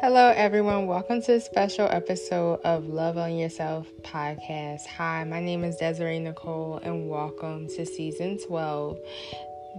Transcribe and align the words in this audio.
Hello, 0.00 0.30
everyone. 0.36 0.86
Welcome 0.86 1.22
to 1.22 1.36
a 1.36 1.40
special 1.40 1.88
episode 1.90 2.60
of 2.64 2.86
Love 2.86 3.16
on 3.16 3.34
Yourself 3.34 3.86
podcast. 4.02 4.84
Hi, 4.86 5.24
my 5.24 5.40
name 5.40 5.64
is 5.64 5.76
Desiree 5.76 6.18
Nicole, 6.18 6.78
and 6.82 7.08
welcome 7.08 7.66
to 7.68 7.86
season 7.86 8.38
12. 8.46 8.98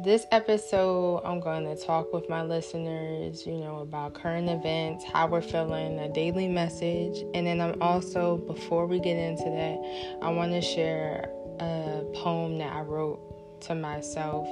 This 0.04 0.26
episode, 0.32 1.22
I'm 1.24 1.40
going 1.40 1.66
to 1.66 1.76
talk 1.76 2.12
with 2.14 2.28
my 2.30 2.42
listeners, 2.42 3.46
you 3.46 3.60
know, 3.60 3.78
about 3.82 4.16
current 4.16 4.50
events, 4.50 5.06
how 5.06 5.28
we're 5.28 5.40
feeling, 5.40 6.00
a 6.00 6.12
daily 6.12 6.48
message, 6.48 7.24
and 7.36 7.46
then 7.46 7.62
I'm 7.62 7.80
also, 7.80 8.38
before 8.38 8.88
we 8.88 9.00
get 9.00 9.18
into 9.18 9.44
that, 9.44 10.18
I 10.24 10.32
want 10.32 10.52
to 10.52 10.62
share 10.62 11.30
a 11.60 12.04
poem 12.16 12.58
that 12.58 12.74
I 12.74 12.82
wrote 12.82 13.62
to 13.62 13.76
myself 13.76 14.48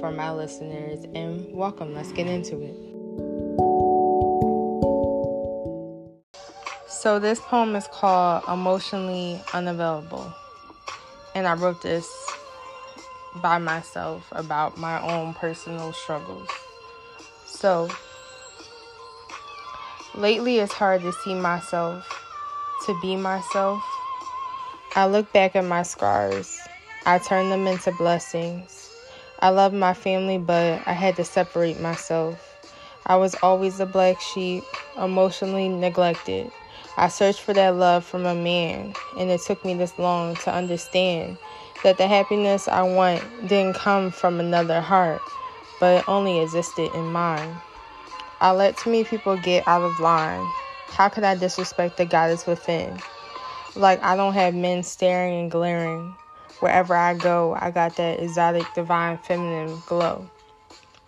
for 0.00 0.10
my 0.10 0.32
listeners. 0.32 1.04
And 1.14 1.54
welcome, 1.54 1.94
let's 1.94 2.10
get 2.10 2.26
into 2.26 2.60
it. 2.62 2.89
So, 7.00 7.18
this 7.18 7.40
poem 7.40 7.76
is 7.76 7.88
called 7.90 8.44
Emotionally 8.46 9.40
Unavailable. 9.54 10.34
And 11.34 11.46
I 11.46 11.54
wrote 11.54 11.80
this 11.80 12.06
by 13.36 13.56
myself 13.56 14.28
about 14.32 14.76
my 14.76 15.00
own 15.00 15.32
personal 15.32 15.94
struggles. 15.94 16.46
So, 17.46 17.88
lately 20.14 20.58
it's 20.58 20.74
hard 20.74 21.00
to 21.00 21.12
see 21.24 21.34
myself, 21.34 22.06
to 22.84 22.94
be 23.00 23.16
myself. 23.16 23.82
I 24.94 25.06
look 25.06 25.32
back 25.32 25.56
at 25.56 25.64
my 25.64 25.84
scars, 25.84 26.60
I 27.06 27.16
turn 27.16 27.48
them 27.48 27.66
into 27.66 27.92
blessings. 27.92 28.90
I 29.38 29.48
love 29.48 29.72
my 29.72 29.94
family, 29.94 30.36
but 30.36 30.82
I 30.84 30.92
had 30.92 31.16
to 31.16 31.24
separate 31.24 31.80
myself. 31.80 32.62
I 33.06 33.16
was 33.16 33.34
always 33.42 33.78
the 33.78 33.86
black 33.86 34.20
sheep, 34.20 34.64
emotionally 34.98 35.70
neglected. 35.70 36.52
I 37.00 37.08
searched 37.08 37.40
for 37.40 37.54
that 37.54 37.76
love 37.76 38.04
from 38.04 38.26
a 38.26 38.34
man, 38.34 38.92
and 39.16 39.30
it 39.30 39.40
took 39.40 39.64
me 39.64 39.72
this 39.72 39.98
long 39.98 40.36
to 40.44 40.52
understand 40.52 41.38
that 41.82 41.96
the 41.96 42.06
happiness 42.06 42.68
I 42.68 42.82
want 42.82 43.22
didn't 43.48 43.76
come 43.76 44.10
from 44.10 44.38
another 44.38 44.82
heart, 44.82 45.22
but 45.80 46.00
it 46.00 46.08
only 46.10 46.40
existed 46.40 46.94
in 46.94 47.10
mine. 47.10 47.56
I 48.42 48.50
let 48.50 48.76
too 48.76 48.90
many 48.90 49.04
people 49.04 49.38
get 49.38 49.66
out 49.66 49.80
of 49.80 49.98
line. 49.98 50.46
How 50.88 51.08
could 51.08 51.24
I 51.24 51.36
disrespect 51.36 51.96
the 51.96 52.04
goddess 52.04 52.46
within? 52.46 53.00
Like 53.76 54.02
I 54.02 54.14
don't 54.14 54.34
have 54.34 54.54
men 54.54 54.82
staring 54.82 55.40
and 55.40 55.50
glaring. 55.50 56.14
Wherever 56.58 56.94
I 56.94 57.14
go, 57.14 57.56
I 57.58 57.70
got 57.70 57.96
that 57.96 58.20
exotic, 58.20 58.66
divine, 58.74 59.16
feminine 59.16 59.82
glow. 59.86 60.28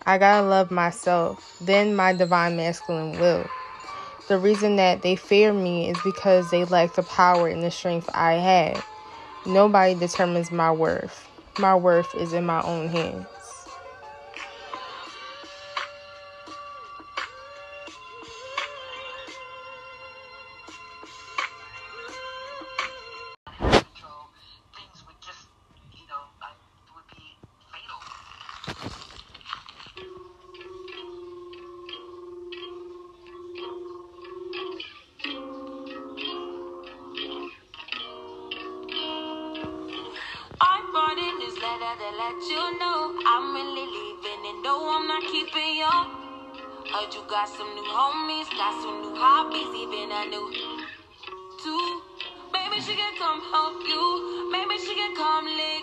I 0.06 0.16
gotta 0.16 0.48
love 0.48 0.70
myself, 0.70 1.38
then 1.60 1.94
my 1.94 2.14
divine 2.14 2.56
masculine 2.56 3.18
will. 3.20 3.44
The 4.28 4.38
reason 4.38 4.76
that 4.76 5.02
they 5.02 5.16
fear 5.16 5.52
me 5.52 5.88
is 5.90 5.98
because 6.04 6.50
they 6.50 6.64
lack 6.64 6.94
the 6.94 7.02
power 7.02 7.48
and 7.48 7.62
the 7.62 7.70
strength 7.70 8.08
I 8.14 8.34
have. 8.34 8.84
Nobody 9.44 9.94
determines 9.94 10.50
my 10.52 10.72
worth. 10.72 11.28
My 11.58 11.76
worth 11.76 12.14
is 12.14 12.32
in 12.32 12.46
my 12.46 12.62
own 12.62 12.88
hands. 12.88 13.26
Heard 46.92 47.14
you 47.14 47.22
got 47.26 47.48
some 47.48 47.74
new 47.74 47.84
homies, 47.84 48.50
got 48.52 48.82
some 48.82 49.00
new 49.00 49.16
hobbies, 49.16 49.72
even 49.80 50.12
a 50.12 50.26
new 50.28 50.52
two. 51.62 52.02
Maybe 52.52 52.82
she 52.82 52.94
can 52.94 53.16
come 53.16 53.40
help 53.50 53.80
you, 53.88 54.50
maybe 54.52 54.76
she 54.76 54.94
can 54.94 55.16
come 55.16 55.46
lick 55.46 55.81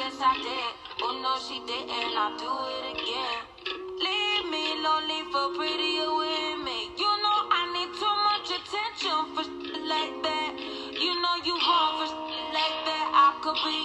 yes, 0.00 0.16
I 0.16 0.32
did. 0.40 0.72
Oh 1.04 1.12
no, 1.20 1.36
she 1.44 1.60
didn't. 1.68 2.16
I'll 2.16 2.32
do 2.40 2.48
it 2.72 2.84
again. 2.96 3.40
Leave 4.00 4.44
me 4.48 4.80
lonely 4.80 5.28
for 5.28 5.52
prettier 5.52 6.08
women. 6.08 6.96
You 6.96 7.10
know 7.20 7.38
I 7.52 7.62
need 7.76 7.92
too 8.00 8.14
much 8.28 8.48
attention 8.48 9.20
for 9.36 9.44
like 9.84 10.16
that. 10.24 10.50
You 10.96 11.12
know 11.20 11.36
you 11.44 11.56
hard 11.60 12.00
for 12.00 12.08
like 12.56 12.78
that. 12.88 13.06
I 13.12 13.28
could 13.44 13.60
be 13.60 13.76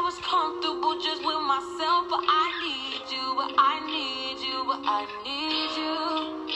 I 0.00 0.02
was 0.02 0.16
comfortable 0.24 0.96
just 0.98 1.20
with 1.20 1.42
myself, 1.44 2.08
but 2.08 2.24
I 2.24 2.46
need 2.64 3.04
you, 3.12 3.36
but 3.36 3.52
I 3.58 3.84
need 3.84 4.40
you, 4.40 4.64
but 4.64 4.80
I 4.88 5.04
need 5.20 5.72
you. 5.76 6.48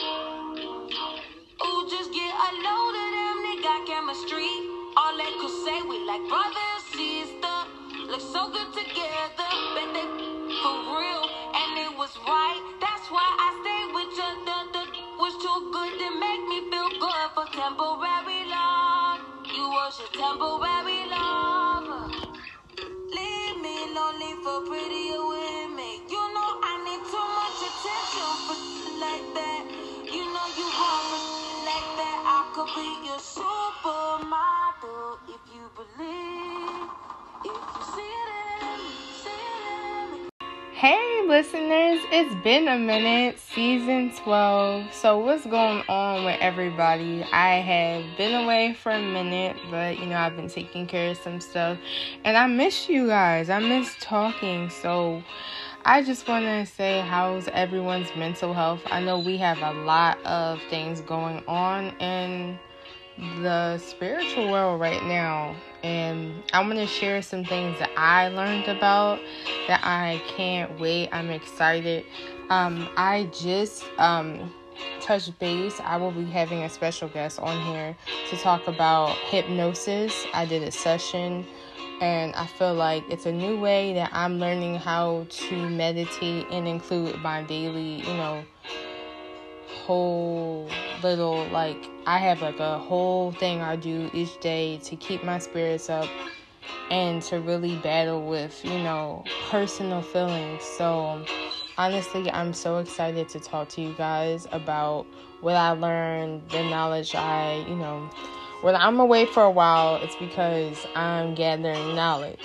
Ooh, 1.61 1.87
just 1.89 2.13
get 2.13 2.33
a 2.33 2.49
load 2.65 2.95
of 2.97 3.09
them, 3.17 3.37
they 3.45 3.57
got 3.61 3.85
chemistry. 3.85 4.49
All 4.97 5.13
they 5.17 5.31
could 5.41 5.55
say, 5.65 5.77
we 5.85 6.01
like 6.09 6.25
brother 6.29 6.65
and 6.73 6.85
sister. 6.89 7.57
Look 8.09 8.21
so 8.21 8.49
good 8.49 8.73
together, 8.73 9.49
bet 9.77 9.89
they 9.93 10.07
for 10.61 10.77
real, 10.97 11.25
and 11.53 11.77
it 11.85 11.93
was 11.97 12.13
right. 12.25 12.61
That's 12.81 13.07
why 13.13 13.25
I 13.25 13.49
stayed 13.61 13.89
with 13.93 14.11
you. 14.17 14.31
The, 14.49 14.57
the 14.73 14.83
was 15.21 15.33
too 15.41 15.59
good 15.73 15.93
to 16.01 16.09
make 16.19 16.43
me 16.49 16.59
feel 16.69 16.89
good 16.99 17.27
for 17.37 17.45
temporary 17.53 18.45
love. 18.49 19.21
You 19.49 19.65
was 19.69 20.01
a 20.01 20.09
temporary 20.17 20.74
supermodel 33.19 35.17
if 35.29 35.39
you 35.53 35.63
believe. 35.75 36.89
If 37.45 37.55
you 37.55 37.83
see 37.95 38.11
Hey 40.73 41.25
listeners, 41.25 42.01
it's 42.11 42.35
been 42.43 42.67
a 42.67 42.77
minute, 42.77 43.39
season 43.39 44.11
12. 44.23 44.93
So, 44.93 45.17
what's 45.19 45.45
going 45.45 45.83
on 45.87 46.25
with 46.25 46.37
everybody? 46.41 47.23
I 47.31 47.61
have 47.61 48.17
been 48.17 48.43
away 48.43 48.73
for 48.73 48.91
a 48.91 49.01
minute, 49.01 49.55
but 49.71 49.97
you 49.97 50.05
know, 50.07 50.17
I've 50.17 50.35
been 50.35 50.49
taking 50.49 50.85
care 50.85 51.11
of 51.11 51.17
some 51.17 51.39
stuff, 51.39 51.77
and 52.25 52.35
I 52.35 52.47
miss 52.47 52.89
you 52.89 53.07
guys. 53.07 53.49
I 53.49 53.59
miss 53.59 53.95
talking. 54.01 54.69
So, 54.69 55.23
I 55.85 56.03
just 56.03 56.27
want 56.27 56.45
to 56.45 56.65
say, 56.65 56.99
how's 56.99 57.47
everyone's 57.49 58.09
mental 58.17 58.53
health? 58.53 58.81
I 58.87 59.01
know 59.01 59.19
we 59.19 59.37
have 59.37 59.59
a 59.59 59.71
lot 59.71 60.17
of 60.25 60.59
things 60.69 60.99
going 61.01 61.43
on 61.47 61.95
in 61.99 62.59
the 63.17 63.77
spiritual 63.77 64.51
world 64.51 64.79
right 64.79 65.03
now 65.03 65.55
and 65.83 66.43
I'm 66.51 66.65
going 66.65 66.79
to 66.79 66.91
share 66.91 67.21
some 67.21 67.45
things 67.45 67.77
that 67.77 67.91
I 67.95 68.29
learned 68.29 68.67
about 68.67 69.19
that 69.67 69.81
I 69.83 70.19
can't 70.35 70.79
wait. 70.79 71.09
I'm 71.11 71.29
excited. 71.29 72.05
Um, 72.49 72.89
I 72.97 73.29
just 73.31 73.85
um, 73.99 74.51
touched 74.99 75.37
base. 75.37 75.79
I 75.83 75.97
will 75.97 76.11
be 76.11 76.25
having 76.25 76.63
a 76.63 76.69
special 76.69 77.07
guest 77.07 77.39
on 77.39 77.61
here 77.67 77.95
to 78.31 78.37
talk 78.37 78.67
about 78.67 79.15
hypnosis. 79.29 80.25
I 80.33 80.45
did 80.45 80.63
a 80.63 80.71
session 80.71 81.45
and 82.01 82.33
I 82.33 82.47
feel 82.47 82.73
like 82.73 83.03
it's 83.09 83.27
a 83.27 83.31
new 83.31 83.59
way 83.59 83.93
that 83.93 84.09
I'm 84.11 84.39
learning 84.39 84.77
how 84.77 85.27
to 85.29 85.69
meditate 85.69 86.47
and 86.49 86.67
include 86.67 87.21
my 87.21 87.43
daily, 87.43 87.99
you 87.99 88.17
know, 88.17 88.43
whole 89.85 90.67
little 91.03 91.45
like 91.49 91.77
I 92.07 92.17
have 92.17 92.41
like 92.41 92.59
a 92.59 92.79
whole 92.79 93.31
thing 93.33 93.61
I 93.61 93.75
do 93.75 94.09
each 94.13 94.39
day 94.39 94.79
to 94.85 94.95
keep 94.95 95.23
my 95.23 95.37
spirits 95.37 95.89
up 95.89 96.09
and 96.89 97.21
to 97.23 97.39
really 97.39 97.75
battle 97.77 98.27
with, 98.27 98.63
you 98.63 98.77
know, 98.79 99.25
personal 99.49 100.01
feelings. 100.01 100.63
So, 100.63 101.23
honestly, 101.77 102.31
I'm 102.31 102.53
so 102.53 102.79
excited 102.79 103.29
to 103.29 103.39
talk 103.39 103.69
to 103.69 103.81
you 103.81 103.93
guys 103.97 104.47
about 104.51 105.05
what 105.41 105.55
I 105.55 105.71
learned, 105.71 106.49
the 106.49 106.63
knowledge 106.63 107.13
I, 107.15 107.65
you 107.67 107.75
know, 107.75 108.09
when 108.61 108.75
I'm 108.75 108.99
away 108.99 109.25
for 109.25 109.43
a 109.43 109.51
while, 109.51 109.97
it's 109.97 110.15
because 110.15 110.85
I'm 110.95 111.35
gathering 111.35 111.95
knowledge 111.95 112.39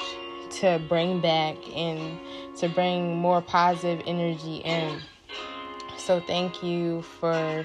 to 0.60 0.78
bring 0.88 1.20
back 1.20 1.56
and 1.74 2.18
to 2.58 2.68
bring 2.68 3.16
more 3.16 3.40
positive 3.40 4.02
energy 4.06 4.56
in. 4.56 5.00
So, 6.10 6.18
thank 6.18 6.64
you 6.64 7.02
for 7.02 7.64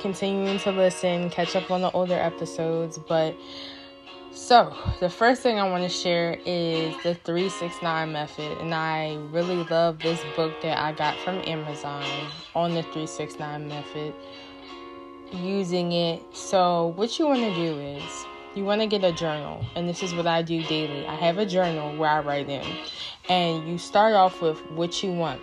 continuing 0.00 0.58
to 0.60 0.72
listen, 0.72 1.28
catch 1.28 1.54
up 1.54 1.70
on 1.70 1.82
the 1.82 1.90
older 1.90 2.14
episodes, 2.14 2.96
but 2.96 3.36
so, 4.32 4.74
the 4.98 5.10
first 5.10 5.42
thing 5.42 5.58
I 5.58 5.68
want 5.68 5.82
to 5.82 5.90
share 5.90 6.38
is 6.46 6.94
the 7.02 7.14
369 7.16 8.12
method, 8.12 8.56
and 8.62 8.72
I 8.72 9.16
really 9.30 9.62
love 9.64 9.98
this 9.98 10.24
book 10.34 10.54
that 10.62 10.78
I 10.78 10.92
got 10.92 11.18
from 11.18 11.42
Amazon 11.46 12.02
on 12.54 12.70
the 12.70 12.80
369 12.80 13.68
method. 13.68 14.14
Using 15.30 15.92
it, 15.92 16.22
so 16.32 16.94
what 16.96 17.18
you 17.18 17.26
want 17.26 17.40
to 17.40 17.54
do 17.54 17.78
is 17.78 18.24
you 18.54 18.64
want 18.64 18.80
to 18.80 18.86
get 18.86 19.04
a 19.04 19.12
journal, 19.12 19.62
and 19.76 19.86
this 19.86 20.02
is 20.02 20.14
what 20.14 20.26
I 20.26 20.40
do 20.40 20.62
daily. 20.62 21.06
I 21.06 21.14
have 21.14 21.36
a 21.36 21.44
journal 21.44 21.94
where 21.98 22.08
I 22.08 22.20
write 22.20 22.48
in, 22.48 22.64
and 23.28 23.68
you 23.68 23.76
start 23.76 24.14
off 24.14 24.40
with 24.40 24.58
what 24.70 25.02
you 25.02 25.12
want. 25.12 25.42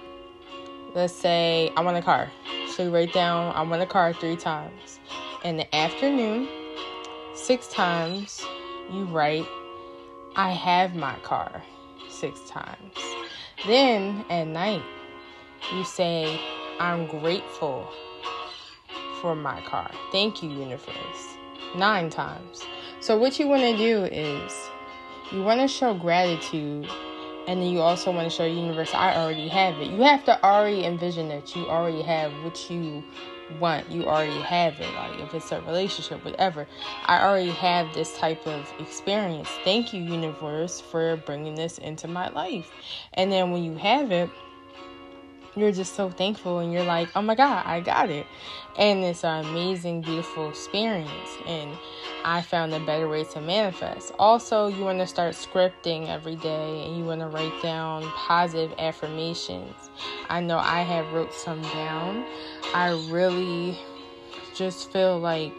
Let's 0.98 1.14
say 1.14 1.72
I 1.78 1.82
want 1.82 1.96
a 1.96 2.02
car, 2.02 2.28
so 2.74 2.82
you 2.82 2.90
write 2.90 3.14
down 3.14 3.54
I 3.56 3.62
want 3.62 3.84
a 3.84 3.86
car 3.86 4.14
three 4.14 4.36
times. 4.36 5.00
In 5.44 5.56
the 5.56 5.76
afternoon, 5.76 6.48
six 7.36 7.68
times 7.68 8.44
you 8.92 9.04
write, 9.04 9.46
I 10.36 10.50
have 10.54 10.96
my 10.96 11.14
car 11.18 11.62
six 12.10 12.40
times. 12.50 12.96
Then 13.68 14.26
at 14.32 14.46
night, 14.46 14.82
you 15.72 15.84
say, 15.84 16.42
I'm 16.80 17.06
grateful 17.06 17.88
for 19.22 19.36
my 19.36 19.62
car. 19.68 19.92
Thank 20.12 20.42
you, 20.42 20.50
universe. 20.50 21.38
Nine 21.76 22.10
times. 22.10 22.64
So, 23.02 23.16
what 23.20 23.38
you 23.38 23.48
want 23.48 23.62
to 23.62 23.78
do 23.78 24.06
is 24.06 24.52
you 25.32 25.44
want 25.44 25.62
to 25.62 25.68
show 25.68 25.94
gratitude 25.94 26.90
and 27.48 27.62
then 27.62 27.70
you 27.70 27.80
also 27.80 28.12
want 28.12 28.26
to 28.26 28.30
show 28.30 28.46
universe 28.46 28.94
I 28.94 29.16
already 29.16 29.48
have 29.48 29.80
it. 29.80 29.90
You 29.90 30.02
have 30.04 30.26
to 30.26 30.44
already 30.44 30.86
envision 30.86 31.30
that 31.30 31.56
you 31.56 31.68
already 31.68 32.02
have 32.04 32.32
what 32.44 32.70
you 32.70 33.04
want, 33.50 33.90
you 33.92 34.06
already 34.06 34.42
have 34.42 34.80
it. 34.80 34.94
Like 34.94 35.20
if 35.20 35.34
it's 35.34 35.52
a 35.52 35.62
relationship, 35.62 36.24
whatever, 36.26 36.68
I 37.06 37.22
already 37.24 37.52
have 37.52 37.94
this 37.94 38.18
type 38.18 38.46
of 38.46 38.74
experience. 38.80 39.50
Thank 39.64 39.94
you, 39.94 40.04
universe, 40.04 40.82
for 40.82 41.18
bringing 41.18 41.56
this 41.56 41.78
into 41.78 42.08
my 42.08 42.30
life. 42.30 42.70
And 43.14 43.32
then 43.32 43.52
when 43.52 43.64
you 43.64 43.76
have 43.78 44.12
it, 44.12 44.30
you're 45.58 45.72
just 45.72 45.96
so 45.96 46.10
thankful 46.10 46.60
and 46.60 46.72
you're 46.72 46.84
like, 46.84 47.10
oh 47.16 47.22
my 47.22 47.36
God, 47.36 47.66
I 47.66 47.80
got 47.80 48.10
it. 48.10 48.26
And 48.78 49.04
it's 49.04 49.24
an 49.24 49.46
amazing, 49.46 50.02
beautiful 50.02 50.50
experience. 50.50 51.30
And 51.46 51.72
I 52.24 52.42
found 52.42 52.74
a 52.74 52.80
better 52.80 53.08
way 53.08 53.24
to 53.26 53.42
manifest. 53.42 54.14
Also, 54.20 54.68
you 54.68 54.84
want 54.84 55.00
to 55.00 55.08
start 55.08 55.34
scripting 55.34 56.08
every 56.08 56.36
day 56.36 56.86
and 56.86 56.98
you 56.98 57.06
want 57.06 57.22
to 57.22 57.28
write 57.28 57.62
down 57.62 58.04
positive 58.12 58.78
affirmations. 58.78 59.74
I 60.30 60.42
know 60.42 60.58
I 60.58 60.82
have 60.82 61.12
wrote 61.12 61.34
some 61.34 61.62
down. 61.62 62.26
I 62.74 62.90
really 63.10 63.78
just 64.56 64.92
feel 64.92 65.20
like 65.20 65.54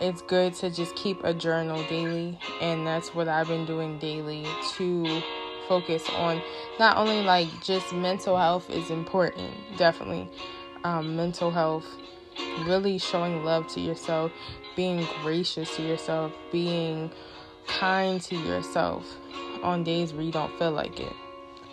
it's 0.00 0.22
good 0.22 0.54
to 0.54 0.70
just 0.70 0.94
keep 0.94 1.22
a 1.24 1.34
journal 1.34 1.82
daily 1.88 2.38
and 2.60 2.86
that's 2.86 3.14
what 3.14 3.26
I've 3.26 3.48
been 3.48 3.66
doing 3.66 3.98
daily 3.98 4.46
to 4.76 5.22
focus 5.68 6.08
on 6.10 6.42
not 6.78 6.96
only 6.96 7.22
like 7.22 7.48
just 7.62 7.92
mental 7.92 8.36
health 8.36 8.70
is 8.70 8.90
important, 8.90 9.52
definitely. 9.76 10.28
Um, 10.84 11.16
mental 11.16 11.50
health, 11.50 11.86
really 12.64 12.98
showing 12.98 13.44
love 13.44 13.68
to 13.68 13.80
yourself, 13.80 14.32
being 14.74 15.06
gracious 15.22 15.76
to 15.76 15.82
yourself, 15.82 16.32
being 16.50 17.10
kind 17.66 18.20
to 18.22 18.36
yourself 18.36 19.04
on 19.62 19.84
days 19.84 20.12
where 20.12 20.22
you 20.22 20.32
don't 20.32 20.56
feel 20.58 20.72
like 20.72 20.98
it. 20.98 21.12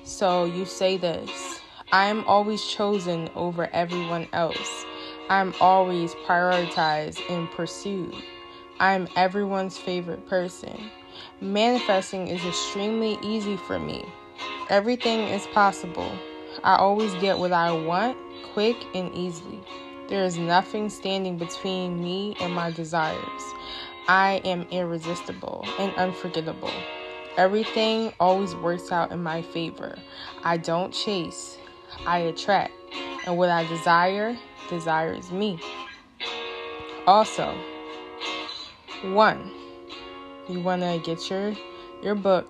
So 0.03 0.45
you 0.45 0.65
say 0.65 0.97
this 0.97 1.62
I 1.92 2.06
am 2.06 2.24
always 2.25 2.63
chosen 2.63 3.30
over 3.36 3.69
everyone 3.71 4.27
else. 4.33 4.86
I'm 5.30 5.53
always 5.59 6.13
prioritized 6.27 7.21
and 7.30 7.50
pursued. 7.51 8.15
I'm 8.80 9.07
everyone's 9.15 9.77
favorite 9.77 10.27
person. 10.27 10.92
Manifesting 11.42 12.28
is 12.28 12.44
extremely 12.46 13.18
easy 13.22 13.58
for 13.58 13.80
me. 13.80 14.06
Everything 14.70 15.22
is 15.22 15.46
possible. 15.48 16.12
I 16.64 16.76
always 16.76 17.14
get 17.16 17.38
what 17.38 17.52
I 17.52 17.72
want 17.72 18.18
quick 18.54 18.78
and 18.94 19.14
easily. 19.14 19.62
There 20.08 20.24
is 20.24 20.38
nothing 20.38 20.90
standing 20.90 21.38
between 21.38 22.02
me 22.02 22.36
and 22.40 22.54
my 22.54 22.72
desires. 22.72 23.42
I 24.08 24.42
am 24.46 24.68
irresistible 24.72 25.66
and 25.80 25.94
unforgettable. 25.96 26.72
Everything 27.38 28.14
always 28.20 28.56
works 28.56 28.92
out 28.92 29.12
in 29.12 29.22
my 29.22 29.42
favor. 29.42 29.98
I 30.44 30.58
don't 30.58 30.94
chase, 30.94 31.58
I 32.06 32.20
attract. 32.20 32.74
And 33.26 33.38
what 33.38 33.50
I 33.50 33.66
desire 33.66 34.38
desires 34.70 35.32
me. 35.32 35.60
Also, 37.08 37.54
one, 39.04 39.52
you 40.47 40.59
want 40.59 40.81
to 40.81 41.00
get 41.03 41.30
your 41.30 41.56
your 42.01 42.15
book 42.15 42.47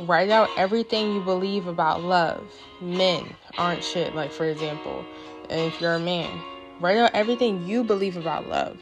write 0.00 0.30
out 0.30 0.48
everything 0.56 1.14
you 1.14 1.20
believe 1.20 1.66
about 1.66 2.02
love. 2.02 2.42
Men 2.80 3.34
aren't 3.58 3.84
shit 3.84 4.14
like 4.14 4.32
for 4.32 4.44
example 4.44 5.04
if 5.48 5.80
you're 5.80 5.94
a 5.94 6.00
man 6.00 6.40
write 6.80 6.96
out 6.96 7.10
everything 7.14 7.66
you 7.66 7.84
believe 7.84 8.16
about 8.16 8.48
love. 8.48 8.78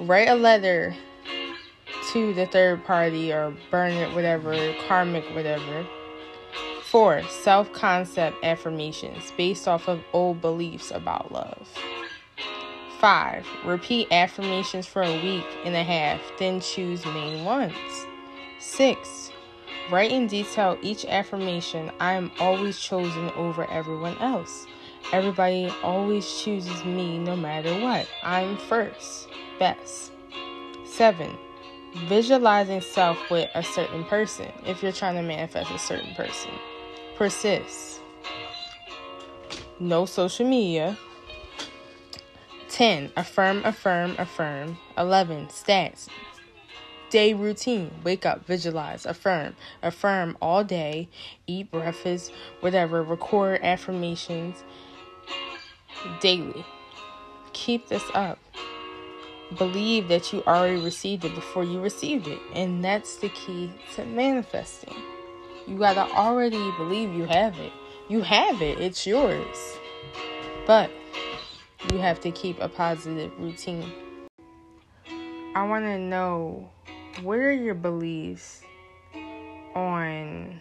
Write 0.00 0.28
a 0.28 0.34
letter 0.34 0.94
to 2.12 2.34
the 2.34 2.46
third 2.46 2.84
party 2.84 3.32
or 3.32 3.54
burn 3.70 3.92
it 3.92 4.12
whatever 4.14 4.74
karmic 4.88 5.24
whatever 5.34 5.86
four 6.82 7.22
self-concept 7.22 8.36
affirmations 8.42 9.32
based 9.36 9.68
off 9.68 9.88
of 9.88 10.00
old 10.12 10.40
beliefs 10.40 10.90
about 10.90 11.30
love 11.30 11.68
Five, 13.02 13.44
repeat 13.64 14.12
affirmations 14.12 14.86
for 14.86 15.02
a 15.02 15.22
week 15.24 15.44
and 15.64 15.74
a 15.74 15.82
half, 15.82 16.20
then 16.38 16.60
choose 16.60 17.04
main 17.04 17.44
ones. 17.44 18.06
Six, 18.60 19.32
write 19.90 20.12
in 20.12 20.28
detail 20.28 20.78
each 20.82 21.04
affirmation. 21.06 21.90
I 21.98 22.12
am 22.12 22.30
always 22.38 22.78
chosen 22.78 23.30
over 23.30 23.68
everyone 23.68 24.16
else. 24.18 24.68
Everybody 25.12 25.68
always 25.82 26.42
chooses 26.42 26.84
me 26.84 27.18
no 27.18 27.34
matter 27.34 27.74
what. 27.80 28.06
I'm 28.22 28.56
first, 28.56 29.26
best. 29.58 30.12
Seven, 30.86 31.36
visualizing 32.06 32.82
self 32.82 33.18
with 33.32 33.50
a 33.56 33.64
certain 33.64 34.04
person 34.04 34.52
if 34.64 34.80
you're 34.80 34.92
trying 34.92 35.16
to 35.16 35.22
manifest 35.22 35.72
a 35.72 35.78
certain 35.80 36.14
person. 36.14 36.52
Persist. 37.16 38.00
No 39.80 40.06
social 40.06 40.46
media 40.46 40.96
10. 42.82 43.12
Affirm, 43.16 43.62
affirm, 43.64 44.16
affirm. 44.18 44.76
11. 44.98 45.46
Stats. 45.46 46.08
Day 47.10 47.32
routine. 47.32 47.92
Wake 48.02 48.26
up, 48.26 48.44
visualize, 48.44 49.06
affirm. 49.06 49.54
Affirm 49.84 50.36
all 50.42 50.64
day. 50.64 51.08
Eat 51.46 51.70
breakfast, 51.70 52.32
whatever. 52.58 53.04
Record 53.04 53.60
affirmations 53.62 54.64
daily. 56.20 56.64
Keep 57.52 57.86
this 57.86 58.02
up. 58.14 58.40
Believe 59.56 60.08
that 60.08 60.32
you 60.32 60.42
already 60.48 60.82
received 60.82 61.24
it 61.24 61.36
before 61.36 61.62
you 61.62 61.80
received 61.80 62.26
it. 62.26 62.40
And 62.52 62.82
that's 62.82 63.18
the 63.18 63.28
key 63.28 63.70
to 63.94 64.04
manifesting. 64.06 64.96
You 65.68 65.78
got 65.78 65.94
to 65.94 66.12
already 66.16 66.72
believe 66.76 67.14
you 67.14 67.26
have 67.26 67.56
it. 67.60 67.72
You 68.08 68.22
have 68.22 68.60
it, 68.60 68.80
it's 68.80 69.06
yours. 69.06 69.78
But 70.66 70.90
you 71.90 71.98
have 71.98 72.20
to 72.20 72.30
keep 72.30 72.60
a 72.60 72.68
positive 72.68 73.32
routine. 73.38 73.90
I 75.54 75.66
want 75.66 75.84
to 75.84 75.98
know 75.98 76.70
what 77.22 77.38
are 77.38 77.52
your 77.52 77.74
beliefs 77.74 78.62
on 79.74 80.60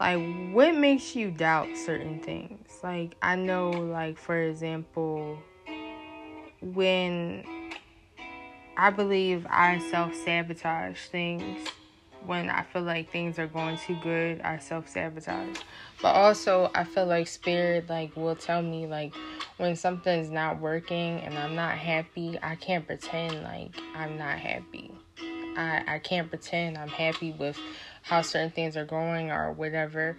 like 0.00 0.20
what 0.52 0.74
makes 0.74 1.14
you 1.14 1.30
doubt 1.30 1.68
certain 1.76 2.18
things? 2.20 2.78
Like 2.82 3.14
I 3.22 3.36
know 3.36 3.70
like 3.70 4.18
for 4.18 4.36
example 4.36 5.38
when 6.60 7.44
I 8.76 8.90
believe 8.90 9.46
I 9.48 9.78
self-sabotage 9.90 10.98
things 11.06 11.68
when 12.26 12.48
I 12.48 12.62
feel 12.62 12.82
like 12.82 13.10
things 13.10 13.38
are 13.38 13.46
going 13.46 13.78
too 13.78 13.96
good, 14.02 14.40
I 14.42 14.58
self 14.58 14.88
sabotage. 14.88 15.58
But 16.00 16.14
also, 16.14 16.70
I 16.74 16.84
feel 16.84 17.06
like 17.06 17.26
spirit 17.26 17.88
like 17.88 18.16
will 18.16 18.36
tell 18.36 18.62
me 18.62 18.86
like 18.86 19.14
when 19.56 19.76
something's 19.76 20.30
not 20.30 20.60
working 20.60 21.20
and 21.20 21.36
I'm 21.36 21.54
not 21.54 21.76
happy, 21.78 22.38
I 22.42 22.56
can't 22.56 22.86
pretend 22.86 23.42
like 23.42 23.76
I'm 23.94 24.16
not 24.18 24.38
happy. 24.38 24.92
I, 25.56 25.84
I 25.86 25.98
can't 25.98 26.28
pretend 26.28 26.78
I'm 26.78 26.88
happy 26.88 27.32
with 27.32 27.58
how 28.02 28.22
certain 28.22 28.50
things 28.50 28.76
are 28.76 28.84
going 28.84 29.30
or 29.30 29.52
whatever. 29.52 30.16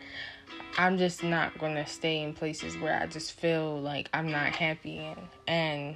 I'm 0.78 0.98
just 0.98 1.24
not 1.24 1.58
going 1.60 1.76
to 1.76 1.86
stay 1.86 2.22
in 2.22 2.34
places 2.34 2.78
where 2.78 3.00
I 3.00 3.06
just 3.08 3.34
feel 3.34 3.80
like 3.82 4.10
I'm 4.14 4.32
not 4.32 4.56
happy 4.56 4.98
in. 4.98 5.18
And 5.48 5.96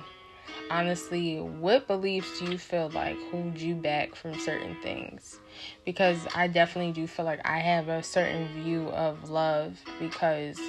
honestly, 0.70 1.38
what 1.38 1.88
beliefs 1.88 2.39
do 2.39 2.51
you 2.51 2.58
feel 2.58 2.89
like 2.89 3.18
hold 3.32 3.58
you 3.58 3.75
back 3.75 4.16
from 4.16 4.38
certain 4.39 4.75
things? 4.82 5.39
Because 5.86 6.27
I 6.36 6.48
definitely 6.48 6.94
do 6.94 7.08
feel 7.08 7.25
like 7.25 7.46
I 7.46 7.60
have 7.60 7.88
a 7.88 8.04
certain 8.04 8.48
view 8.63 8.89
of 8.89 9.30
love 9.30 9.80
because 10.00 10.60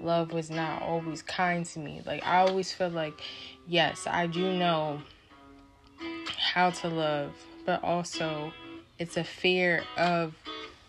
love 0.00 0.32
was 0.32 0.50
not 0.50 0.82
always 0.82 1.22
kind 1.22 1.64
to 1.66 1.78
me. 1.78 2.02
Like, 2.04 2.24
I 2.24 2.38
always 2.38 2.72
feel 2.72 2.90
like, 2.90 3.20
yes, 3.66 4.06
I 4.06 4.26
do 4.26 4.52
know 4.52 5.00
how 6.38 6.70
to 6.70 6.88
love, 6.88 7.32
but 7.64 7.82
also 7.82 8.52
it's 8.98 9.16
a 9.16 9.24
fear 9.24 9.82
of 9.96 10.34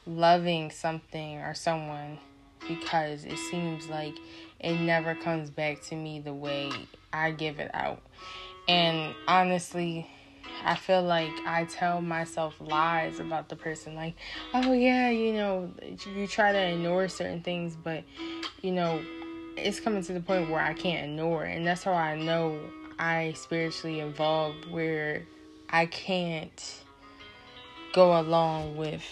loving 0.06 0.72
something 0.72 1.40
or 1.40 1.54
someone 1.54 2.18
because 2.68 3.26
it 3.26 3.38
seems 3.38 3.88
like 3.88 4.16
it 4.60 4.80
never 4.80 5.16
comes 5.16 5.50
back 5.50 5.82
to 5.84 5.96
me 5.96 6.20
the 6.20 6.34
way 6.34 6.72
I 7.14 7.32
give 7.32 7.60
it 7.60 7.72
out. 7.74 8.02
And 8.68 9.14
honestly, 9.28 10.08
I 10.64 10.76
feel 10.76 11.04
like 11.04 11.32
I 11.46 11.66
tell 11.66 12.02
myself 12.02 12.56
lies 12.60 13.20
about 13.20 13.50
the 13.50 13.56
person. 13.56 13.96
Like, 13.96 14.16
oh, 14.54 14.74
yeah, 14.74 15.10
you 15.10 15.34
know, 15.34 15.72
you 16.16 16.28
try 16.28 16.52
to 16.52 16.72
ignore 16.74 17.08
certain 17.08 17.42
things, 17.42 17.76
but, 17.76 18.04
you 18.62 18.72
know, 18.72 19.02
it's 19.56 19.80
coming 19.80 20.04
to 20.04 20.14
the 20.14 20.20
point 20.20 20.50
where 20.50 20.62
I 20.62 20.74
can't 20.74 21.10
ignore. 21.10 21.46
It. 21.46 21.56
And 21.56 21.66
that's 21.66 21.84
how 21.84 21.94
I 21.94 22.16
know 22.16 22.60
I 23.00 23.34
spiritually 23.34 24.00
evolved, 24.00 24.70
where 24.70 25.26
I 25.70 25.86
can't 25.86 26.84
go 27.94 28.20
along 28.20 28.78
with 28.78 29.04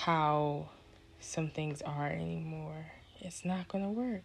how 0.00 0.68
some 1.20 1.48
things 1.50 1.82
are 1.82 2.08
anymore. 2.08 2.86
It's 3.20 3.44
not 3.44 3.68
going 3.68 3.84
to 3.84 3.90
work. 3.90 4.22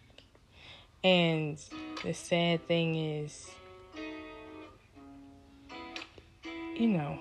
And 1.04 1.58
the 2.02 2.14
sad 2.14 2.66
thing 2.66 2.96
is, 2.96 3.50
you 6.74 6.88
know, 6.88 7.18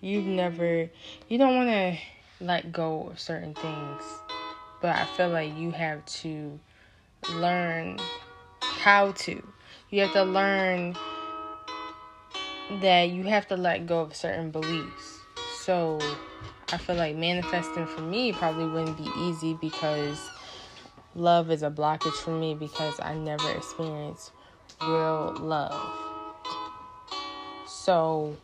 you've 0.00 0.26
never, 0.26 0.90
you 1.28 1.38
don't 1.38 1.54
want 1.54 1.68
to 1.68 1.98
let 2.44 2.72
go 2.72 3.08
of 3.12 3.20
certain 3.20 3.54
things, 3.54 4.02
but 4.80 4.96
I 4.96 5.04
feel 5.16 5.28
like 5.28 5.56
you 5.56 5.70
have 5.70 6.04
to 6.06 6.58
learn 7.34 7.98
how 8.60 9.12
to. 9.12 9.40
You 9.90 10.00
have 10.00 10.12
to 10.14 10.24
learn 10.24 10.96
that 12.80 13.10
you 13.10 13.22
have 13.22 13.46
to 13.48 13.56
let 13.56 13.86
go 13.86 14.00
of 14.00 14.16
certain 14.16 14.50
beliefs. 14.50 15.20
So 15.60 16.00
I 16.72 16.76
feel 16.76 16.96
like 16.96 17.14
manifesting 17.14 17.86
for 17.86 18.00
me 18.00 18.32
probably 18.32 18.66
wouldn't 18.66 18.96
be 18.96 19.08
easy 19.20 19.54
because 19.60 20.18
love 21.14 21.50
is 21.50 21.62
a 21.62 21.70
blockage 21.70 22.14
for 22.14 22.30
me 22.30 22.54
because 22.54 22.98
I 23.00 23.14
never 23.14 23.50
experienced 23.50 24.32
real 24.80 25.34
love. 25.38 25.80
So 27.66 28.36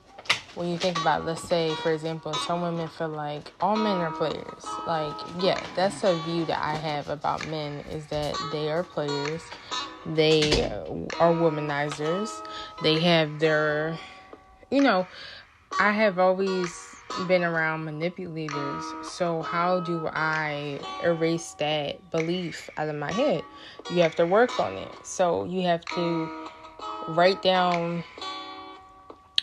when 0.55 0.69
you 0.69 0.79
think 0.79 1.01
about, 1.01 1.25
let's 1.25 1.43
say, 1.43 1.75
for 1.77 1.93
example, 1.93 2.35
some 2.35 2.63
women 2.63 2.89
feel 2.89 3.09
like 3.09 3.53
all 3.61 3.77
men 3.77 3.99
are 3.99 4.11
players. 4.11 4.65
Like, 4.87 5.17
yeah, 5.41 5.61
that's 5.77 6.03
a 6.03 6.17
view 6.23 6.45
that 6.47 6.61
I 6.61 6.75
have 6.75 7.09
about 7.09 7.47
men 7.49 7.85
is 7.93 8.07
that 8.09 8.37
they 8.51 8.71
are 8.71 8.83
players. 8.83 9.43
They 10.07 10.65
are 10.65 11.33
womanizers. 11.33 12.31
They 12.83 12.99
have 13.01 13.39
their, 13.39 13.99
you 14.71 14.83
know, 14.83 15.07
I 15.79 15.93
have 15.93 16.19
always 16.19 16.88
been 17.27 17.45
around 17.45 17.85
manipulators. 17.85 18.85
So, 19.03 19.43
how 19.43 19.81
do 19.81 20.09
I 20.13 20.81
erase 21.03 21.55
that 21.59 22.11
belief 22.11 22.71
out 22.77 22.89
of 22.89 22.97
my 22.97 23.13
head? 23.13 23.43
You 23.91 24.03
have 24.03 24.15
to 24.17 24.27
work 24.27 24.59
on 24.61 24.75
it. 24.75 24.89
So, 25.05 25.45
you 25.45 25.63
have 25.63 25.85
to 25.87 26.49
write 27.09 27.43
down 27.43 28.05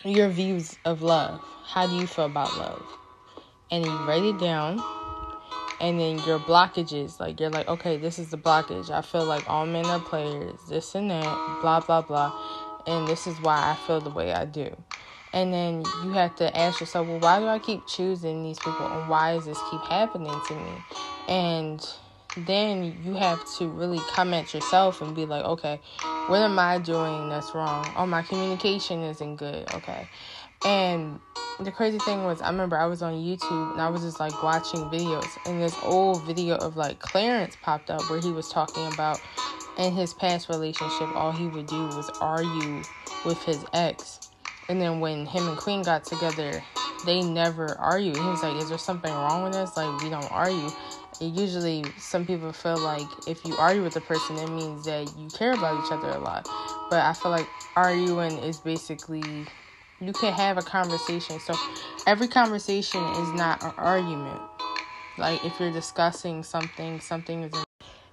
your 0.04 0.28
views 0.28 0.76
of 0.84 1.02
love. 1.02 1.40
How 1.64 1.86
do 1.86 1.96
you 1.96 2.06
feel 2.06 2.26
about 2.26 2.56
love? 2.56 2.82
And 3.70 3.84
you 3.84 3.92
write 4.06 4.22
it 4.22 4.38
down. 4.38 4.82
And 5.78 6.00
then 6.00 6.18
your 6.20 6.38
blockages, 6.38 7.20
like 7.20 7.38
you're 7.38 7.50
like, 7.50 7.68
okay, 7.68 7.98
this 7.98 8.18
is 8.18 8.30
the 8.30 8.38
blockage. 8.38 8.90
I 8.90 9.02
feel 9.02 9.24
like 9.24 9.48
all 9.50 9.66
men 9.66 9.84
are 9.86 10.00
players, 10.00 10.58
this 10.70 10.94
and 10.94 11.10
that, 11.10 11.58
blah, 11.60 11.80
blah, 11.80 12.00
blah. 12.00 12.32
And 12.86 13.06
this 13.06 13.26
is 13.26 13.38
why 13.42 13.72
I 13.72 13.86
feel 13.86 14.00
the 14.00 14.10
way 14.10 14.32
I 14.32 14.46
do. 14.46 14.74
And 15.32 15.52
then 15.52 15.84
you 16.04 16.12
have 16.12 16.34
to 16.36 16.56
ask 16.56 16.80
yourself, 16.80 17.06
well, 17.06 17.20
why 17.20 17.38
do 17.40 17.46
I 17.46 17.58
keep 17.58 17.86
choosing 17.86 18.42
these 18.42 18.58
people? 18.58 18.86
And 18.86 19.08
why 19.08 19.34
does 19.34 19.44
this 19.44 19.58
keep 19.70 19.82
happening 19.82 20.34
to 20.48 20.54
me? 20.54 20.84
And 21.28 21.86
then 22.36 22.96
you 23.02 23.14
have 23.14 23.40
to 23.56 23.68
really 23.68 24.00
come 24.12 24.34
at 24.34 24.52
yourself 24.54 25.00
and 25.00 25.14
be 25.14 25.26
like, 25.26 25.44
okay, 25.44 25.80
what 26.28 26.40
am 26.40 26.58
I 26.58 26.78
doing 26.78 27.28
that's 27.28 27.54
wrong? 27.54 27.86
Oh, 27.96 28.06
my 28.06 28.22
communication 28.22 29.02
isn't 29.02 29.36
good. 29.36 29.72
Okay. 29.74 30.06
And 30.64 31.20
the 31.60 31.70
crazy 31.70 31.98
thing 31.98 32.24
was, 32.24 32.42
I 32.42 32.50
remember 32.50 32.76
I 32.76 32.86
was 32.86 33.02
on 33.02 33.14
YouTube 33.14 33.72
and 33.72 33.80
I 33.80 33.88
was 33.88 34.02
just 34.02 34.20
like 34.20 34.42
watching 34.42 34.80
videos, 34.90 35.28
and 35.46 35.60
this 35.60 35.76
old 35.82 36.22
video 36.24 36.56
of 36.56 36.76
like 36.76 36.98
Clarence 36.98 37.56
popped 37.56 37.90
up 37.90 38.08
where 38.10 38.20
he 38.20 38.30
was 38.30 38.50
talking 38.50 38.86
about 38.92 39.20
in 39.78 39.92
his 39.92 40.12
past 40.14 40.48
relationship, 40.48 41.08
all 41.14 41.32
he 41.32 41.46
would 41.46 41.66
do 41.66 41.86
was 41.88 42.10
argue 42.20 42.82
with 43.24 43.42
his 43.44 43.64
ex. 43.72 44.25
And 44.68 44.80
then 44.80 45.00
when 45.00 45.26
him 45.26 45.48
and 45.48 45.56
Queen 45.56 45.82
got 45.82 46.04
together, 46.04 46.62
they 47.04 47.22
never 47.22 47.76
argued. 47.78 48.16
He 48.16 48.22
was 48.22 48.42
like, 48.42 48.56
Is 48.56 48.68
there 48.68 48.78
something 48.78 49.12
wrong 49.12 49.44
with 49.44 49.54
us? 49.54 49.76
Like, 49.76 50.02
we 50.02 50.10
don't 50.10 50.30
argue. 50.32 50.70
Usually 51.20 51.84
some 51.96 52.26
people 52.26 52.52
feel 52.52 52.78
like 52.78 53.06
if 53.26 53.44
you 53.44 53.56
argue 53.56 53.82
with 53.82 53.96
a 53.96 54.02
person 54.02 54.36
it 54.36 54.50
means 54.50 54.84
that 54.84 55.10
you 55.16 55.28
care 55.30 55.52
about 55.52 55.82
each 55.84 55.90
other 55.90 56.10
a 56.10 56.18
lot. 56.18 56.46
But 56.90 57.00
i 57.00 57.14
feel 57.14 57.30
like 57.30 57.48
arguing 57.74 58.36
is 58.38 58.58
basically 58.58 59.46
you 60.00 60.12
can 60.12 60.32
have 60.32 60.58
a 60.58 60.62
conversation. 60.62 61.40
So 61.40 61.54
every 62.06 62.28
conversation 62.28 63.02
is 63.02 63.32
not 63.32 63.62
an 63.62 63.72
argument. 63.78 64.42
Like 65.16 65.42
if 65.42 65.58
you're 65.58 65.72
discussing 65.72 66.42
something 66.42 67.00
something 67.00 67.44
is 67.44 67.52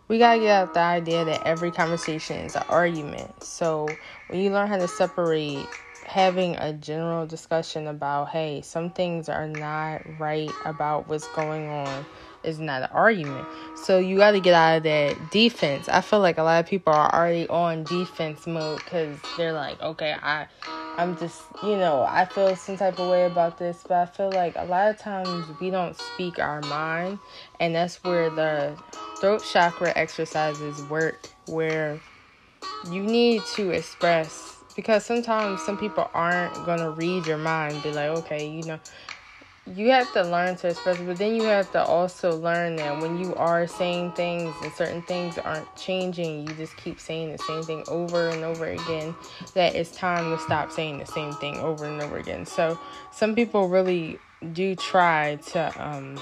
we 0.07 0.17
gotta 0.19 0.39
get 0.39 0.50
out 0.50 0.74
the 0.74 0.79
idea 0.79 1.25
that 1.25 1.45
every 1.45 1.72
conversation 1.72 2.38
is 2.38 2.55
an 2.55 2.63
argument. 2.69 3.43
So 3.43 3.88
when 4.27 4.39
you 4.39 4.50
learn 4.51 4.69
how 4.69 4.77
to 4.77 4.88
separate 4.88 5.65
having 6.05 6.55
a 6.57 6.74
general 6.74 7.25
discussion 7.25 7.88
about 7.88 8.29
hey 8.29 8.62
some 8.62 8.89
things 8.89 9.29
are 9.29 9.48
not 9.48 10.01
right 10.19 10.51
about 10.65 11.07
what's 11.07 11.27
going 11.29 11.67
on 11.67 12.05
is 12.43 12.60
not 12.60 12.83
an 12.83 12.89
argument. 12.91 13.48
So 13.75 14.00
you 14.00 14.17
got 14.17 14.31
to 14.31 14.39
get 14.39 14.53
out 14.53 14.77
of 14.77 14.83
that 14.83 15.31
defense. 15.31 15.89
I 15.89 16.01
feel 16.01 16.19
like 16.19 16.38
a 16.38 16.43
lot 16.43 16.60
of 16.60 16.69
people 16.69 16.93
are 16.93 17.13
already 17.13 17.48
on 17.48 17.83
defense 17.83 18.45
mode 18.45 18.79
because 18.83 19.17
they're 19.38 19.53
like, 19.53 19.81
okay, 19.81 20.15
I, 20.22 20.48
I'm 20.98 21.17
just, 21.17 21.41
you 21.63 21.75
know, 21.75 22.03
I 22.07 22.25
feel 22.25 22.55
some 22.55 22.77
type 22.77 23.00
of 23.00 23.10
way 23.10 23.25
about 23.25 23.57
this, 23.57 23.83
but 23.88 23.98
I 23.98 24.05
feel 24.05 24.29
like 24.31 24.53
a 24.55 24.65
lot 24.65 24.89
of 24.89 24.98
times 24.98 25.45
we 25.60 25.69
don't 25.69 25.95
speak 25.98 26.39
our 26.39 26.62
mind, 26.62 27.19
and 27.60 27.74
that's 27.74 28.03
where 28.03 28.29
the 28.29 28.77
throat 29.19 29.43
chakra 29.43 29.93
exercises 29.95 30.81
work, 30.83 31.29
where 31.48 32.00
you 32.91 33.01
need 33.01 33.41
to 33.55 33.72
express 33.72 34.52
because 34.75 35.05
sometimes 35.05 35.61
some 35.61 35.77
people 35.77 36.09
aren't 36.13 36.53
gonna 36.65 36.91
read 36.91 37.25
your 37.25 37.37
mind 37.37 37.81
be 37.83 37.91
like 37.91 38.09
okay 38.09 38.47
you 38.49 38.63
know 38.63 38.79
you 39.65 39.91
have 39.91 40.11
to 40.11 40.23
learn 40.23 40.55
to 40.57 40.69
express 40.69 40.97
but 40.97 41.17
then 41.17 41.35
you 41.35 41.43
have 41.43 41.71
to 41.71 41.81
also 41.81 42.35
learn 42.35 42.75
that 42.75 43.01
when 43.01 43.17
you 43.17 43.33
are 43.35 43.65
saying 43.65 44.11
things 44.11 44.53
and 44.61 44.71
certain 44.73 45.01
things 45.03 45.37
aren't 45.37 45.73
changing, 45.77 46.45
you 46.45 46.53
just 46.55 46.75
keep 46.75 46.99
saying 46.99 47.31
the 47.31 47.37
same 47.37 47.63
thing 47.63 47.83
over 47.87 48.27
and 48.27 48.43
over 48.43 48.65
again, 48.65 49.15
that 49.53 49.75
it's 49.75 49.91
time 49.91 50.35
to 50.35 50.43
stop 50.43 50.71
saying 50.71 50.97
the 50.97 51.05
same 51.05 51.31
thing 51.33 51.57
over 51.59 51.85
and 51.85 52.01
over 52.01 52.17
again. 52.17 52.45
So, 52.45 52.77
some 53.11 53.35
people 53.35 53.69
really 53.69 54.19
do 54.51 54.75
try 54.75 55.37
to 55.37 55.81
um, 55.81 56.17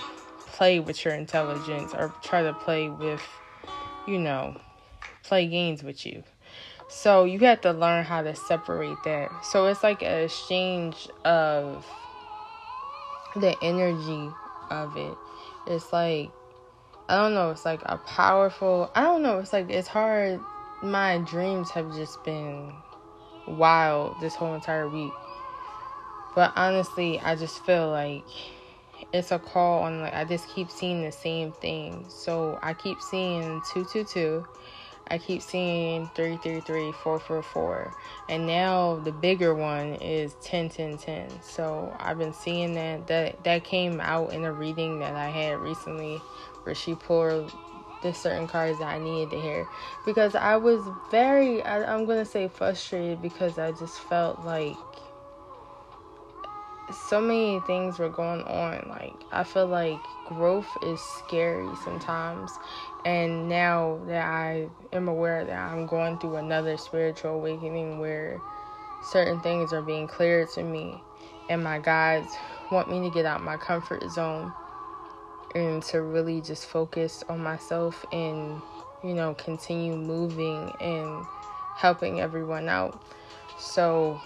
play 0.46 0.80
with 0.80 1.04
your 1.04 1.16
intelligence 1.16 1.94
or 1.96 2.14
try 2.22 2.44
to 2.44 2.54
play 2.54 2.90
with, 2.90 3.24
you 4.08 4.20
know, 4.20 4.56
play 5.24 5.48
games 5.48 5.84
with 5.84 6.06
you. 6.06 6.24
So, 6.92 7.24
you 7.24 7.40
have 7.40 7.62
to 7.62 7.72
learn 7.72 8.04
how 8.04 8.22
to 8.22 8.36
separate 8.36 8.98
that. 9.06 9.32
So, 9.46 9.68
it's 9.68 9.82
like 9.82 10.02
an 10.02 10.24
exchange 10.24 11.08
of 11.24 11.86
the 13.36 13.56
energy 13.64 14.30
of 14.70 14.96
it. 14.98 15.18
It's 15.68 15.94
like 15.94 16.30
I 17.08 17.18
don't 17.18 17.34
know, 17.34 17.52
it's 17.52 17.66
like 17.66 17.82
a 17.86 17.98
powerful 17.98 18.92
I 18.96 19.02
don't 19.02 19.22
know, 19.22 19.40
it's 19.40 19.54
like 19.54 19.70
it's 19.70 19.88
hard 19.88 20.40
my 20.82 21.20
dreams 21.20 21.70
have 21.72 21.94
just 21.96 22.24
been 22.24 22.74
wild 23.48 24.16
this 24.22 24.36
whole 24.36 24.56
entire 24.56 24.90
week. 24.90 25.12
But 26.36 26.54
honestly, 26.56 27.20
I 27.20 27.36
just 27.36 27.64
feel 27.66 27.90
like 27.90 28.24
it's 29.14 29.32
a 29.32 29.40
call 29.40 29.84
on 29.84 30.02
like 30.02 30.14
I 30.14 30.24
just 30.24 30.48
keep 30.50 30.72
seeing 30.72 31.04
the 31.04 31.12
same 31.12 31.52
thing. 31.52 32.06
So 32.08 32.58
I 32.62 32.74
keep 32.74 33.02
seeing 33.02 33.62
222. 33.74 34.46
I 35.12 35.18
keep 35.18 35.42
seeing 35.42 36.10
333, 36.16 36.94
444. 36.94 37.94
And 38.30 38.48
now 38.48 38.96
the 38.96 39.12
bigger 39.12 39.54
one 39.54 39.96
is 39.96 40.36
10, 40.42 40.70
10, 40.70 40.98
10. 40.98 41.30
So 41.44 41.94
I've 42.00 42.18
been 42.18 42.34
seeing 42.34 42.74
that. 42.76 43.08
That, 43.08 43.44
that 43.44 43.66
came 43.66 44.00
out 44.00 44.32
in 44.32 44.46
a 44.46 44.54
reading 44.54 45.00
that 45.00 45.16
I 45.16 45.30
had 45.30 45.60
recently 45.60 46.22
where 46.64 46.74
she 46.74 46.96
pulled 46.96 47.52
the 48.02 48.14
certain 48.14 48.48
cards 48.48 48.80
that 48.80 48.88
I 48.88 49.00
needed 49.00 49.32
to 49.32 49.42
hear 49.42 49.68
because 50.06 50.34
I 50.34 50.56
was 50.56 50.82
very 51.12 51.62
I, 51.62 51.84
I'm 51.94 52.06
gonna 52.06 52.26
say 52.26 52.48
frustrated 52.48 53.22
because 53.22 53.60
I 53.60 53.72
just 53.74 54.00
felt 54.00 54.44
like 54.44 54.76
so 57.10 57.22
many 57.22 57.60
things 57.62 58.00
were 58.00 58.10
going 58.10 58.42
on 58.44 58.88
like 58.90 59.16
I 59.32 59.44
feel 59.44 59.68
like 59.68 60.00
growth 60.28 60.68
is 60.84 61.00
scary 61.00 61.70
sometimes 61.84 62.52
and 63.06 63.50
now 63.50 64.00
that 64.08 64.26
I 64.26 64.68
am 64.94 65.08
aware 65.08 65.44
that 65.46 65.58
I'm 65.58 65.86
going 65.88 66.20
through 66.20 66.36
another 66.36 66.78
spiritual 66.78 67.36
awakening 67.36 68.00
where 68.00 68.40
certain 69.04 69.40
things 69.42 69.74
are 69.74 69.82
being 69.82 70.08
cleared 70.08 70.50
to 70.52 70.64
me 70.64 71.02
and 71.50 71.64
my 71.64 71.80
guides 71.80 72.34
want 72.72 72.90
me 72.90 73.02
to 73.02 73.14
get 73.14 73.26
out 73.26 73.44
my 73.44 73.58
comfort 73.58 74.04
zone 74.12 74.54
and 75.56 75.84
to 75.84 76.02
really 76.02 76.42
just 76.42 76.68
focus 76.68 77.24
on 77.28 77.42
myself 77.42 78.06
and 78.14 78.62
you 79.04 79.14
know 79.14 79.34
continue 79.34 79.96
moving 79.96 80.72
and 80.80 81.26
helping 81.76 82.20
everyone 82.22 82.70
out. 82.70 83.04
So 83.58 84.20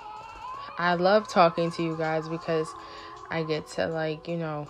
i 0.77 0.94
love 0.96 1.27
talking 1.27 1.72
to 1.72 1.82
you 1.82 1.96
guys 1.96 2.27
because 2.27 2.67
i 3.29 3.44
get 3.44 3.65
to 3.65 3.88
like 3.88 4.27
you 4.27 4.36
know 4.36 4.67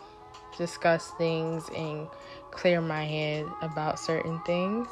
discuss 0.57 1.11
things 1.17 1.67
and 1.75 2.07
clear 2.55 2.81
my 2.81 3.03
head 3.03 3.45
about 3.61 3.99
certain 3.99 4.39
things 4.45 4.87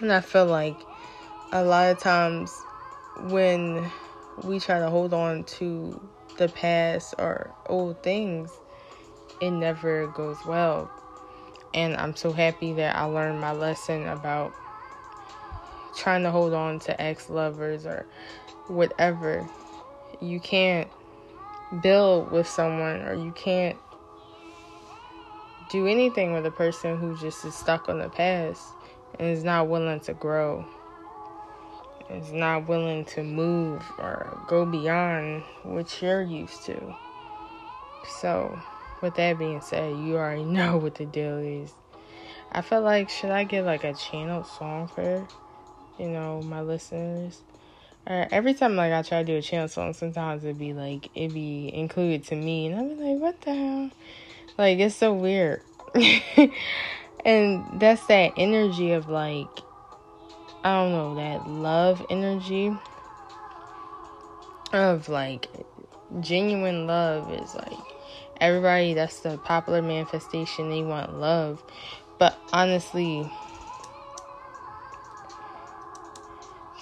and 0.00 0.12
i 0.12 0.20
feel 0.20 0.46
like 0.46 0.76
a 1.52 1.64
lot 1.64 1.90
of 1.90 1.98
times 1.98 2.52
when 3.28 3.90
we 4.44 4.60
try 4.60 4.78
to 4.78 4.88
hold 4.88 5.12
on 5.12 5.44
to 5.44 6.00
the 6.38 6.48
past 6.48 7.14
or 7.18 7.52
old 7.66 8.02
things 8.02 8.50
it 9.40 9.50
never 9.50 10.06
goes 10.08 10.44
well. 10.44 10.90
And 11.72 11.96
I'm 11.96 12.14
so 12.14 12.32
happy 12.32 12.72
that 12.74 12.96
I 12.96 13.04
learned 13.04 13.40
my 13.40 13.52
lesson 13.52 14.06
about 14.08 14.52
trying 15.96 16.22
to 16.24 16.30
hold 16.30 16.52
on 16.52 16.78
to 16.80 17.00
ex 17.00 17.30
lovers 17.30 17.86
or 17.86 18.06
whatever. 18.68 19.48
You 20.20 20.40
can't 20.40 20.88
build 21.82 22.30
with 22.30 22.48
someone 22.48 23.02
or 23.02 23.14
you 23.14 23.32
can't 23.32 23.78
do 25.70 25.86
anything 25.86 26.32
with 26.32 26.44
a 26.44 26.50
person 26.50 26.96
who 26.96 27.16
just 27.16 27.44
is 27.44 27.54
stuck 27.54 27.88
on 27.88 27.98
the 27.98 28.08
past 28.08 28.62
and 29.18 29.28
is 29.28 29.44
not 29.44 29.68
willing 29.68 30.00
to 30.00 30.12
grow, 30.14 30.64
is 32.10 32.32
not 32.32 32.68
willing 32.68 33.04
to 33.04 33.22
move 33.22 33.82
or 33.98 34.36
go 34.48 34.66
beyond 34.66 35.42
what 35.62 36.02
you're 36.02 36.22
used 36.22 36.64
to. 36.64 36.94
So, 38.20 38.58
with 39.00 39.14
that 39.14 39.38
being 39.38 39.60
said, 39.60 39.96
you 39.96 40.16
already 40.16 40.44
know 40.58 40.76
what 40.76 40.96
the 40.96 41.06
deal 41.06 41.38
is. 41.38 41.72
I 42.52 42.62
feel 42.62 42.80
like 42.80 43.08
should 43.08 43.30
I 43.30 43.44
get 43.44 43.64
like 43.64 43.84
a 43.84 43.94
channel 43.94 44.42
song 44.42 44.88
for 44.88 45.26
you 45.98 46.08
know 46.08 46.42
my 46.42 46.62
listeners? 46.62 47.42
Or 48.06 48.26
every 48.30 48.54
time 48.54 48.76
like 48.76 48.92
I 48.92 49.02
try 49.02 49.22
to 49.22 49.24
do 49.24 49.36
a 49.36 49.42
channel 49.42 49.68
song, 49.68 49.92
sometimes 49.94 50.44
it'd 50.44 50.58
be 50.58 50.72
like 50.72 51.10
it'd 51.14 51.34
be 51.34 51.70
included 51.72 52.24
to 52.26 52.36
me, 52.36 52.66
and 52.66 52.78
I'm 52.78 52.98
like, 52.98 53.20
what 53.20 53.40
the 53.42 53.54
hell? 53.54 53.90
Like 54.58 54.78
it's 54.78 54.96
so 54.96 55.12
weird. 55.12 55.62
and 57.24 57.80
that's 57.80 58.06
that 58.06 58.32
energy 58.36 58.92
of 58.92 59.08
like 59.08 59.48
I 60.62 60.74
don't 60.74 60.92
know 60.92 61.14
that 61.16 61.48
love 61.48 62.04
energy 62.10 62.76
of 64.72 65.08
like 65.08 65.48
genuine 66.20 66.86
love 66.86 67.32
is 67.32 67.54
like 67.54 67.78
everybody 68.40 68.94
that's 68.94 69.20
the 69.20 69.38
popular 69.38 69.82
manifestation 69.82 70.70
they 70.70 70.82
want 70.82 71.18
love 71.18 71.62
but 72.18 72.38
honestly 72.52 73.30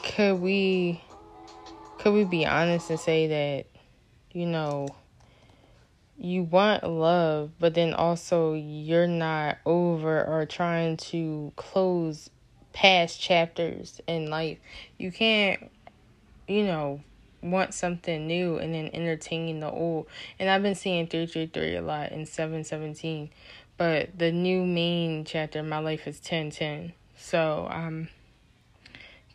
could 0.02 0.40
we 0.40 1.00
could 1.98 2.14
we 2.14 2.24
be 2.24 2.46
honest 2.46 2.90
and 2.90 3.00
say 3.00 3.26
that 3.26 3.66
you 4.32 4.46
know 4.46 4.88
you 6.16 6.42
want 6.42 6.82
love 6.88 7.50
but 7.58 7.74
then 7.74 7.94
also 7.94 8.54
you're 8.54 9.06
not 9.06 9.58
over 9.66 10.24
or 10.24 10.46
trying 10.46 10.96
to 10.96 11.52
close 11.56 12.30
past 12.72 13.20
chapters 13.20 14.00
in 14.06 14.30
life 14.30 14.58
you 14.98 15.12
can't 15.12 15.70
you 16.46 16.64
know 16.64 17.00
want 17.42 17.74
something 17.74 18.26
new 18.26 18.56
and 18.56 18.74
then 18.74 18.90
entertaining 18.92 19.60
the 19.60 19.70
old. 19.70 20.06
And 20.38 20.50
I've 20.50 20.62
been 20.62 20.74
seeing 20.74 21.06
333 21.06 21.76
a 21.76 21.82
lot 21.82 22.12
in 22.12 22.26
717. 22.26 23.30
But 23.76 24.18
the 24.18 24.32
new 24.32 24.64
main 24.64 25.24
chapter 25.24 25.60
in 25.60 25.68
my 25.68 25.78
life 25.78 26.06
is 26.06 26.16
1010. 26.16 26.92
So 27.16 27.68
I'm 27.70 28.08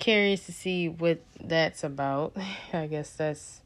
curious 0.03 0.45
to 0.47 0.51
see 0.51 0.89
what 0.89 1.21
that's 1.41 1.85
about. 1.85 2.35
I 2.73 2.87
guess 2.87 3.11
that's, 3.11 3.61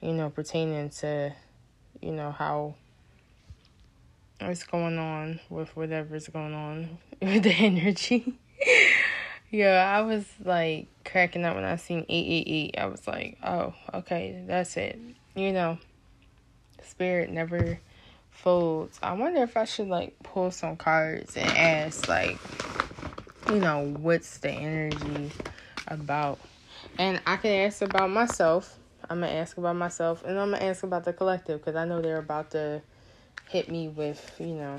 you 0.00 0.12
know, 0.12 0.28
pertaining 0.28 0.90
to, 0.90 1.32
you 2.02 2.10
know, 2.10 2.32
how 2.32 2.74
what's 4.40 4.64
going 4.64 4.98
on 4.98 5.38
with 5.48 5.76
whatever's 5.76 6.26
going 6.26 6.54
on 6.54 6.98
with 7.22 7.44
the 7.44 7.52
energy. 7.52 8.34
Yeah, 9.52 9.98
I 9.98 10.02
was 10.02 10.24
like 10.44 10.86
cracking 11.04 11.44
up 11.44 11.56
when 11.56 11.64
I 11.64 11.74
seen 11.74 12.06
888. 12.08 12.78
I 12.78 12.86
was 12.86 13.04
like, 13.08 13.36
oh, 13.42 13.74
okay, 13.92 14.44
that's 14.46 14.76
it. 14.76 14.96
You 15.34 15.52
know, 15.52 15.78
spirit 16.84 17.30
never 17.30 17.80
folds. 18.30 19.00
I 19.02 19.14
wonder 19.14 19.42
if 19.42 19.56
I 19.56 19.64
should 19.64 19.88
like 19.88 20.14
pull 20.22 20.52
some 20.52 20.76
cards 20.76 21.36
and 21.36 21.50
ask, 21.50 22.08
like, 22.08 22.38
you 23.48 23.56
know, 23.56 23.92
what's 23.98 24.38
the 24.38 24.52
energy 24.52 25.32
about? 25.90 26.38
And 26.98 27.20
I 27.26 27.36
can 27.36 27.66
ask 27.66 27.82
about 27.82 28.10
myself. 28.10 28.78
I'm 29.08 29.20
gonna 29.20 29.32
ask 29.32 29.58
about 29.58 29.76
myself, 29.76 30.24
and 30.24 30.38
I'm 30.38 30.52
gonna 30.52 30.64
ask 30.64 30.82
about 30.82 31.04
the 31.04 31.12
collective 31.12 31.60
because 31.60 31.76
I 31.76 31.84
know 31.84 32.00
they're 32.00 32.18
about 32.18 32.52
to 32.52 32.80
hit 33.48 33.68
me 33.68 33.88
with, 33.88 34.36
you 34.38 34.54
know, 34.54 34.78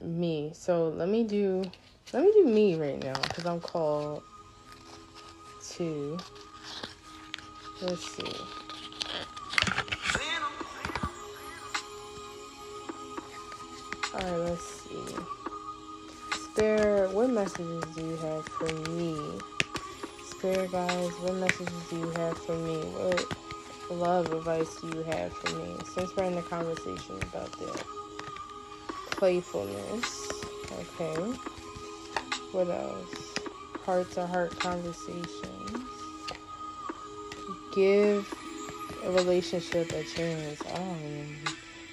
me. 0.00 0.52
So 0.54 0.88
let 0.88 1.08
me 1.08 1.24
do 1.24 1.62
let 2.12 2.22
me 2.22 2.32
do 2.32 2.44
me 2.44 2.74
right 2.76 3.02
now 3.02 3.14
because 3.22 3.46
I'm 3.46 3.60
called 3.60 4.22
to. 5.70 6.18
Let's 7.80 8.10
see. 8.10 8.24
Alright, 14.14 14.38
let's 14.40 14.64
see. 14.64 15.37
Spirit, 16.58 17.12
what 17.12 17.30
messages 17.30 17.94
do 17.94 18.02
you 18.02 18.16
have 18.16 18.44
for 18.44 18.72
me? 18.72 19.40
Spirit 20.24 20.72
guys, 20.72 21.12
what 21.20 21.36
messages 21.36 21.88
do 21.88 21.96
you 21.96 22.10
have 22.10 22.36
for 22.36 22.56
me? 22.56 22.80
What 22.82 23.24
love 23.92 24.32
advice 24.32 24.80
do 24.80 24.88
you 24.88 25.04
have 25.04 25.32
for 25.34 25.46
me? 25.50 25.76
Since 25.84 26.16
we're 26.16 26.24
in 26.24 26.34
the 26.34 26.42
conversation 26.42 27.14
about 27.22 27.52
the 27.60 27.84
playfulness. 29.06 30.44
Okay. 30.72 31.32
What 32.50 32.70
else? 32.70 33.38
Heart 33.84 34.10
to 34.14 34.26
heart 34.26 34.58
conversations. 34.58 35.88
Give 37.72 38.28
a 39.04 39.12
relationship 39.12 39.92
a 39.92 40.02
chance. 40.02 40.60
Um, 40.66 41.36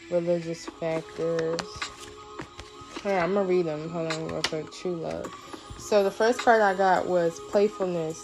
religious 0.09 0.65
factors. 0.65 1.61
Yeah, 3.05 3.23
I'm 3.23 3.33
gonna 3.33 3.47
read 3.47 3.67
them. 3.67 3.89
Hold 3.89 4.11
on, 4.11 4.27
real 4.27 4.41
quick. 4.41 4.71
True 4.71 4.95
love. 4.95 5.33
So 5.77 6.03
the 6.03 6.11
first 6.11 6.39
card 6.39 6.61
I 6.61 6.73
got 6.73 7.07
was 7.07 7.39
playfulness. 7.51 8.23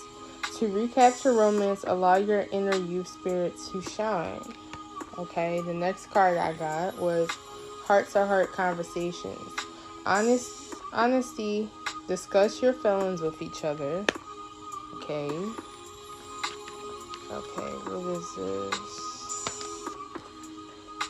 To 0.57 0.67
recapture 0.67 1.33
romance, 1.33 1.85
allow 1.87 2.15
your 2.15 2.47
inner 2.51 2.75
youth 2.75 3.07
spirit 3.07 3.53
to 3.71 3.81
shine. 3.81 4.41
Okay, 5.17 5.61
the 5.61 5.73
next 5.73 6.09
card 6.11 6.37
I 6.37 6.53
got 6.53 6.97
was 6.97 7.29
heart 7.83 8.09
to 8.11 8.25
heart 8.25 8.51
conversations. 8.53 9.51
Honest 10.05 10.49
honesty 10.91 11.69
Discuss 12.11 12.61
your 12.61 12.73
feelings 12.73 13.21
with 13.21 13.41
each 13.41 13.63
other. 13.63 14.05
Okay. 14.95 15.29
Okay, 17.31 17.71
what 17.85 18.17
is 18.17 18.35
this? 18.35 19.95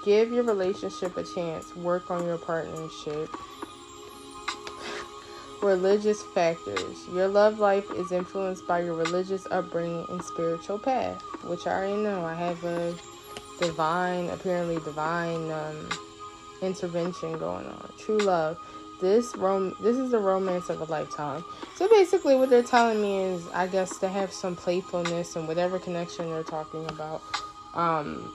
Give 0.06 0.32
your 0.32 0.44
relationship 0.44 1.18
a 1.18 1.24
chance. 1.24 1.76
Work 1.76 2.12
on 2.12 2.26
your 2.28 2.38
partnership. 2.38 3.30
Religious 5.62 6.22
factors. 6.34 7.08
Your 7.14 7.28
love 7.28 7.60
life 7.60 7.90
is 7.92 8.12
influenced 8.12 8.68
by 8.68 8.82
your 8.82 8.96
religious 8.96 9.48
upbringing 9.52 10.06
and 10.10 10.22
spiritual 10.24 10.80
path, 10.80 11.22
which 11.44 11.68
I 11.68 11.72
already 11.72 12.02
know. 12.02 12.26
I 12.26 12.34
have 12.34 12.64
a 12.64 12.96
divine, 13.60 14.30
apparently 14.30 14.76
divine 14.76 15.52
um, 15.52 15.90
intervention 16.62 17.38
going 17.38 17.68
on. 17.68 17.94
True 17.98 18.18
love 18.18 18.58
this 19.02 19.36
rom 19.36 19.76
this 19.82 19.98
is 19.98 20.12
the 20.12 20.20
romance 20.20 20.70
of 20.70 20.80
a 20.80 20.86
lifetime. 20.86 21.44
So 21.76 21.90
basically, 21.90 22.36
what 22.36 22.50
they're 22.50 22.64
telling 22.64 23.02
me 23.02 23.24
is, 23.24 23.46
I 23.54 23.68
guess, 23.68 23.98
to 23.98 24.08
have 24.08 24.32
some 24.32 24.56
playfulness 24.56 25.36
and 25.36 25.48
whatever 25.48 25.80
connection 25.80 26.30
they're 26.30 26.44
talking 26.44 26.86
about. 26.86 27.22
Um, 27.74 28.32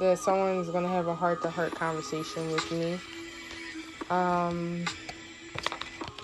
that 0.00 0.18
someone's 0.18 0.68
gonna 0.70 0.88
have 0.88 1.06
a 1.06 1.14
heart 1.14 1.42
to 1.42 1.50
heart 1.50 1.74
conversation 1.74 2.50
with 2.50 2.70
me. 2.72 2.98
Um, 4.10 4.84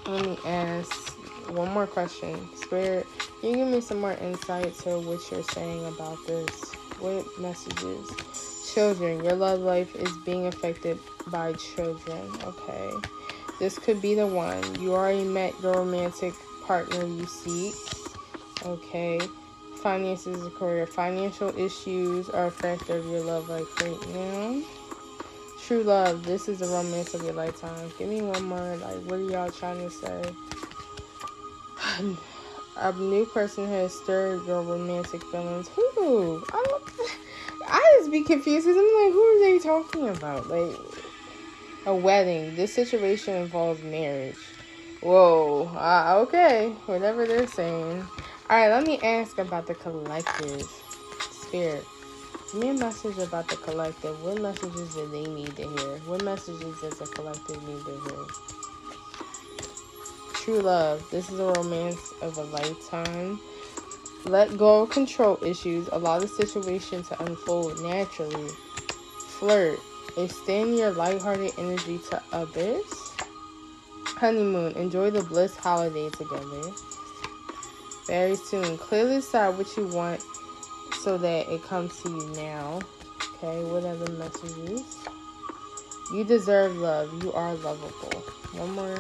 let 0.07 0.25
me 0.25 0.39
ask 0.45 1.13
one 1.49 1.73
more 1.73 1.87
question. 1.87 2.49
Spirit, 2.57 3.07
can 3.41 3.51
you 3.51 3.57
give 3.57 3.69
me 3.69 3.81
some 3.81 4.01
more 4.01 4.13
insight 4.13 4.75
to 4.81 4.99
what 5.01 5.31
you're 5.31 5.43
saying 5.43 5.87
about 5.87 6.19
this? 6.27 6.75
What 6.99 7.27
messages? 7.39 8.11
Children, 8.75 9.25
your 9.25 9.35
love 9.35 9.61
life 9.61 9.95
is 9.95 10.11
being 10.25 10.47
affected 10.47 10.99
by 11.29 11.53
children. 11.55 12.31
Okay. 12.45 12.93
This 13.59 13.79
could 13.79 14.03
be 14.03 14.15
the 14.15 14.27
one. 14.27 14.81
You 14.81 14.95
already 14.95 15.25
met 15.25 15.55
your 15.63 15.75
romantic 15.75 16.35
partner 16.65 17.05
you 17.05 17.27
seek. 17.27 17.75
Okay. 18.65 19.21
Finances 19.77 20.43
and 20.43 20.55
career. 20.55 20.87
Financial 20.87 21.57
issues 21.59 22.29
are 22.31 22.47
a 22.47 22.51
factor 22.51 22.97
of 22.97 23.07
your 23.07 23.21
love 23.21 23.49
life 23.49 23.81
right 23.81 24.09
now. 24.09 24.63
True 25.67 25.83
love. 25.83 26.27
This 26.27 26.47
is 26.47 26.59
the 26.59 26.67
romance 26.67 27.15
of 27.15 27.25
your 27.25 27.33
lifetime. 27.33 27.91
Give 27.99 28.07
me 28.07 28.21
one 28.21 28.43
more. 28.43 28.77
Like, 28.77 29.03
what 29.05 29.19
are 29.19 29.23
y'all 29.23 29.51
trying 29.51 29.79
to 29.79 29.91
say? 29.91 30.35
a 32.77 32.93
new 32.93 33.25
person 33.25 33.67
has 33.69 33.95
stirred 33.95 34.45
your 34.47 34.61
romantic 34.61 35.25
feelings. 35.25 35.69
Who? 35.69 36.45
I. 36.53 36.79
I 37.67 37.97
just 37.99 38.11
be 38.11 38.23
confused 38.25 38.67
because 38.67 38.77
I'm 38.77 39.05
like, 39.05 39.13
who 39.13 39.23
are 39.23 39.41
they 39.41 39.59
talking 39.59 40.09
about? 40.11 40.51
Like, 40.51 40.77
a 41.87 41.95
wedding. 41.95 42.57
This 42.57 42.75
situation 42.75 43.35
involves 43.35 43.83
marriage. 43.83 44.37
Whoa. 45.01 45.69
Uh, 45.75 46.25
okay. 46.27 46.77
Whatever 46.85 47.27
they're 47.27 47.47
saying. 47.47 48.07
All 48.51 48.59
right. 48.59 48.69
Let 48.69 48.85
me 48.85 49.01
ask 49.01 49.39
about 49.39 49.67
the 49.67 49.75
collective 49.75 50.71
spirit. 51.31 51.85
Me 52.55 52.69
a 52.69 52.75
message 52.75 53.19
about 53.19 53.49
the 53.49 53.57
collective. 53.57 54.23
What 54.23 54.41
messages 54.41 54.95
do 54.95 55.09
they 55.09 55.27
need 55.27 55.57
to 55.57 55.63
hear? 55.63 55.99
What 56.07 56.23
messages 56.23 56.81
does 56.81 56.97
the 57.01 57.07
collective 57.07 57.61
need 57.67 57.85
to 57.85 57.91
hear? 57.91 58.27
True 60.35 60.61
love. 60.61 61.05
This 61.11 61.29
is 61.31 61.41
a 61.41 61.47
romance 61.47 62.13
of 62.23 62.39
a 62.39 62.45
lifetime. 62.45 63.41
Let 64.25 64.57
go 64.57 64.83
of 64.83 64.91
control 64.91 65.37
issues. 65.43 65.89
Allow 65.91 66.21
the 66.21 66.29
situation 66.29 67.03
to 67.03 67.21
unfold 67.25 67.83
naturally. 67.83 68.51
Flirt. 69.41 69.81
Extend 70.17 70.77
your 70.79 70.93
lighthearted 70.93 71.51
energy 71.59 71.99
to 72.11 72.23
others. 72.31 72.85
Honeymoon. 74.05 74.75
Enjoy 74.77 75.11
the 75.11 75.25
bliss 75.25 75.57
holiday 75.57 76.09
together. 76.11 76.71
Very 78.07 78.37
soon. 78.37 78.79
Clearly 78.79 79.17
decide 79.17 79.59
what 79.59 79.77
you 79.77 79.89
want 79.89 80.25
so 80.93 81.19
that 81.19 81.49
it 81.49 81.63
comes 81.65 82.03
to 82.03 82.09
you 82.09 82.27
now. 82.37 82.81
Okay, 83.37 83.63
what 83.65 83.85
other 83.85 84.11
messages? 84.13 84.83
You 86.13 86.25
deserve 86.25 86.77
love. 86.77 87.23
You 87.23 87.33
are 87.33 87.55
lovable. 87.55 88.23
One 88.53 88.73
more 88.73 88.99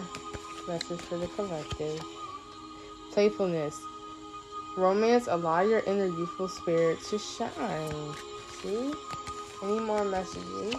message 0.67 1.01
for 1.01 1.19
the 1.19 1.29
collective. 1.29 2.03
Playfulness. 3.13 3.81
Romance, 4.77 5.29
allow 5.29 5.61
your 5.61 5.81
inner 5.81 6.07
youthful 6.07 6.49
spirit 6.49 7.01
to 7.11 7.19
shine. 7.19 8.15
See? 8.61 8.93
Any 9.63 9.79
more 9.79 10.05
messages? 10.05 10.75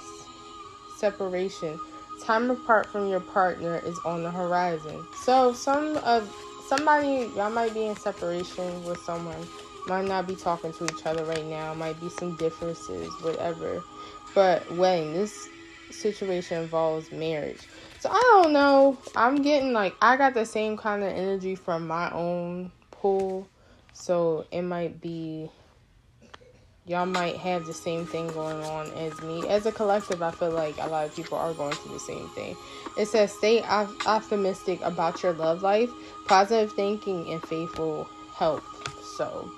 Separation. 0.97 1.79
Time 2.23 2.51
apart 2.51 2.87
from 2.87 3.07
your 3.07 3.19
partner 3.19 3.81
is 3.85 3.97
on 4.05 4.23
the 4.23 4.31
horizon. 4.31 5.05
So 5.23 5.53
some 5.53 5.97
of 5.97 6.33
somebody 6.67 7.31
y'all 7.35 7.49
might 7.49 7.73
be 7.73 7.85
in 7.85 7.95
separation 7.95 8.83
with 8.83 8.99
someone, 8.99 9.47
might 9.87 10.05
not 10.05 10.27
be 10.27 10.35
talking 10.35 10.73
to 10.73 10.85
each 10.85 11.05
other 11.05 11.23
right 11.25 11.45
now, 11.45 11.73
might 11.73 11.99
be 11.99 12.09
some 12.09 12.35
differences, 12.35 13.11
whatever. 13.21 13.83
But 14.33 14.69
when 14.71 15.13
this 15.13 15.49
situation 15.91 16.63
involves 16.63 17.11
marriage. 17.11 17.61
So 17.99 18.09
I 18.09 18.41
don't 18.41 18.53
know. 18.53 18.97
I'm 19.15 19.41
getting 19.41 19.73
like 19.73 19.95
I 20.01 20.17
got 20.17 20.33
the 20.33 20.45
same 20.45 20.77
kind 20.77 21.03
of 21.03 21.09
energy 21.09 21.55
from 21.55 21.87
my 21.87 22.11
own 22.11 22.71
pool 22.91 23.47
so 23.93 24.45
it 24.51 24.63
might 24.63 24.99
be 24.99 25.49
y'all 26.85 27.05
might 27.05 27.37
have 27.37 27.65
the 27.65 27.73
same 27.73 28.05
thing 28.05 28.27
going 28.27 28.61
on 28.63 28.91
as 28.91 29.19
me. 29.21 29.47
As 29.47 29.65
a 29.65 29.71
collective, 29.71 30.21
I 30.21 30.31
feel 30.31 30.51
like 30.51 30.77
a 30.79 30.87
lot 30.87 31.05
of 31.05 31.15
people 31.15 31.37
are 31.37 31.53
going 31.53 31.71
through 31.71 31.93
the 31.93 31.99
same 31.99 32.27
thing. 32.29 32.55
It 32.97 33.07
says 33.07 33.31
stay 33.31 33.63
op- 33.63 34.05
optimistic 34.05 34.81
about 34.81 35.23
your 35.23 35.33
love 35.33 35.63
life. 35.63 35.89
Positive 36.25 36.71
thinking 36.73 37.31
and 37.31 37.41
faithful 37.41 38.07
help. 38.35 38.63
So, 39.01 39.49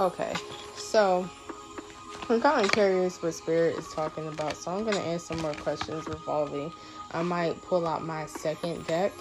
okay. 0.00 0.40
So, 0.74 1.28
I'm 2.28 2.40
kind 2.40 2.66
of 2.66 2.72
curious 2.72 3.22
what 3.22 3.34
Spirit 3.34 3.78
is 3.78 3.92
talking 3.94 4.28
about. 4.28 4.56
So, 4.58 4.72
I'm 4.72 4.84
going 4.84 4.96
to 4.96 5.06
ask 5.06 5.26
some 5.26 5.38
more 5.38 5.56
questions 5.56 6.08
revolving. 6.08 6.72
I 7.12 7.22
might 7.22 7.62
pull 7.62 7.86
out 7.86 8.02
my 8.04 8.26
second 8.26 8.86
deck 8.86 9.14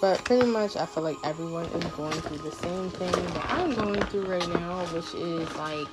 but 0.00 0.24
pretty 0.26 0.46
much, 0.46 0.76
I 0.76 0.86
feel 0.86 1.02
like 1.02 1.18
everyone 1.24 1.68
is 1.68 1.88
going 1.88 2.22
through 2.22 2.40
the 2.40 2.52
same 2.52 2.92
thing 2.92 3.32
that 3.34 3.46
I'm 3.50 3.74
going 3.74 4.06
through 4.06 4.26
right 4.26 4.48
now, 4.48 4.84
which 4.86 5.14
is 5.14 5.56
like 5.56 5.88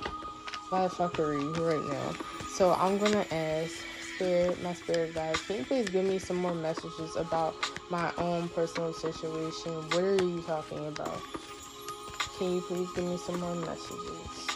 motherfuckery 0.70 1.56
right 1.56 1.84
now. 1.84 2.16
So 2.48 2.72
I'm 2.72 2.98
gonna 2.98 3.26
ask 3.30 3.86
spirit, 4.00 4.60
my 4.62 4.74
spirit 4.74 5.14
guides, 5.14 5.42
can 5.42 5.58
you 5.58 5.64
please 5.64 5.90
give 5.90 6.04
me 6.04 6.18
some 6.20 6.36
more 6.36 6.54
messages 6.54 7.16
about 7.16 7.56
my 7.90 8.12
own 8.18 8.48
personal 8.50 8.92
situation? 8.92 9.90
What 9.90 10.04
are 10.04 10.18
you 10.18 10.42
talking 10.42 10.86
about? 10.86 11.22
Can 12.38 12.54
you 12.54 12.60
please 12.62 12.88
give 12.94 13.04
me 13.04 13.16
some 13.16 13.40
more 13.40 13.54
messages? 13.54 14.48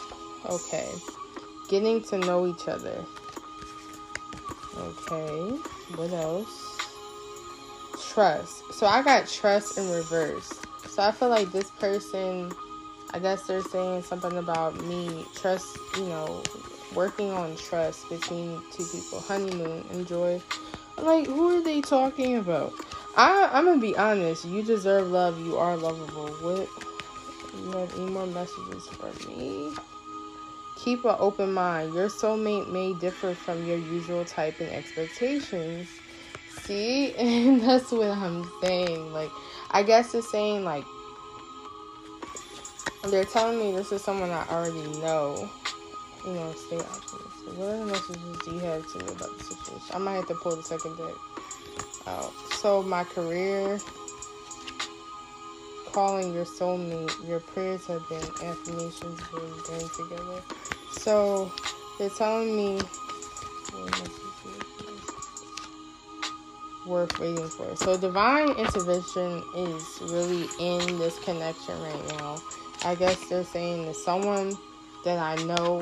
Okay. 0.45 0.89
Getting 1.69 2.03
to 2.03 2.17
know 2.17 2.47
each 2.47 2.67
other. 2.67 3.05
Okay. 4.77 5.49
What 5.95 6.11
else? 6.11 6.71
trust. 8.13 8.73
So 8.73 8.85
I 8.85 9.01
got 9.01 9.27
trust 9.27 9.77
in 9.77 9.89
reverse. 9.89 10.59
So 10.87 11.03
I 11.03 11.11
feel 11.11 11.29
like 11.29 11.51
this 11.51 11.69
person, 11.71 12.51
I 13.13 13.19
guess 13.19 13.47
they're 13.47 13.61
saying 13.61 14.03
something 14.03 14.37
about 14.37 14.79
me, 14.85 15.25
trust, 15.35 15.77
you 15.95 16.05
know, 16.05 16.43
working 16.93 17.31
on 17.31 17.55
trust 17.55 18.09
between 18.09 18.61
two 18.71 18.85
people. 18.85 19.21
Honeymoon, 19.21 19.85
enjoy. 19.91 20.41
Like, 20.97 21.27
who 21.27 21.57
are 21.57 21.63
they 21.63 21.81
talking 21.81 22.37
about? 22.37 22.73
I, 23.15 23.49
I'm 23.51 23.65
gonna 23.65 23.79
be 23.79 23.95
honest. 23.97 24.45
You 24.45 24.63
deserve 24.63 25.09
love. 25.09 25.39
You 25.39 25.57
are 25.57 25.75
lovable. 25.77 26.27
What? 26.41 26.67
You 27.53 27.71
have 27.71 27.93
any 27.95 28.05
more 28.05 28.25
messages 28.27 28.87
for 28.87 29.11
me? 29.27 29.73
Keep 30.77 31.05
an 31.05 31.15
open 31.19 31.53
mind. 31.53 31.93
Your 31.93 32.07
soulmate 32.07 32.71
may 32.71 32.93
differ 32.93 33.33
from 33.35 33.65
your 33.65 33.77
usual 33.77 34.25
type 34.25 34.59
and 34.59 34.69
expectations. 34.69 35.87
See, 36.63 37.13
and 37.17 37.61
that's 37.61 37.91
what 37.91 38.07
I'm 38.07 38.49
saying. 38.61 39.13
Like, 39.13 39.31
I 39.71 39.83
guess 39.83 40.13
it's 40.15 40.31
saying 40.31 40.63
like 40.63 40.85
they're 43.09 43.25
telling 43.25 43.59
me 43.59 43.71
this 43.71 43.91
is 43.91 44.01
someone 44.03 44.29
I 44.29 44.45
already 44.49 44.87
know. 44.99 45.49
You 46.25 46.33
know, 46.33 46.53
stay 46.53 46.77
optimistic. 46.77 47.57
What 47.57 47.69
other 47.69 47.85
messages 47.85 48.37
do 48.45 48.53
you 48.53 48.59
have 48.59 48.91
to 48.91 48.99
me 48.99 49.11
about 49.11 49.37
the 49.37 49.43
situation? 49.43 49.87
I 49.91 49.97
might 49.97 50.13
have 50.13 50.27
to 50.27 50.35
pull 50.35 50.55
the 50.55 50.63
second 50.63 50.97
deck 50.97 51.15
out. 52.05 52.31
So 52.59 52.83
my 52.83 53.03
career, 53.03 53.79
calling 55.91 56.33
your 56.33 56.45
soulmate, 56.45 57.27
your 57.27 57.39
prayers 57.39 57.85
have 57.87 58.07
been 58.09 58.23
affirmations 58.41 59.19
being 59.33 59.79
done 59.79 59.89
together. 59.95 60.41
So 60.91 61.51
they're 61.97 62.09
telling 62.09 62.55
me 62.55 62.81
worth 66.85 67.19
waiting 67.19 67.47
for. 67.47 67.75
So 67.75 67.97
divine 67.97 68.49
intervention 68.51 69.43
is 69.55 69.99
really 70.01 70.47
in 70.59 70.97
this 70.97 71.19
connection 71.19 71.79
right 71.81 72.07
now. 72.19 72.41
I 72.83 72.95
guess 72.95 73.27
they're 73.29 73.43
saying 73.43 73.85
that 73.85 73.95
someone 73.95 74.57
that 75.05 75.19
I 75.19 75.41
know, 75.43 75.81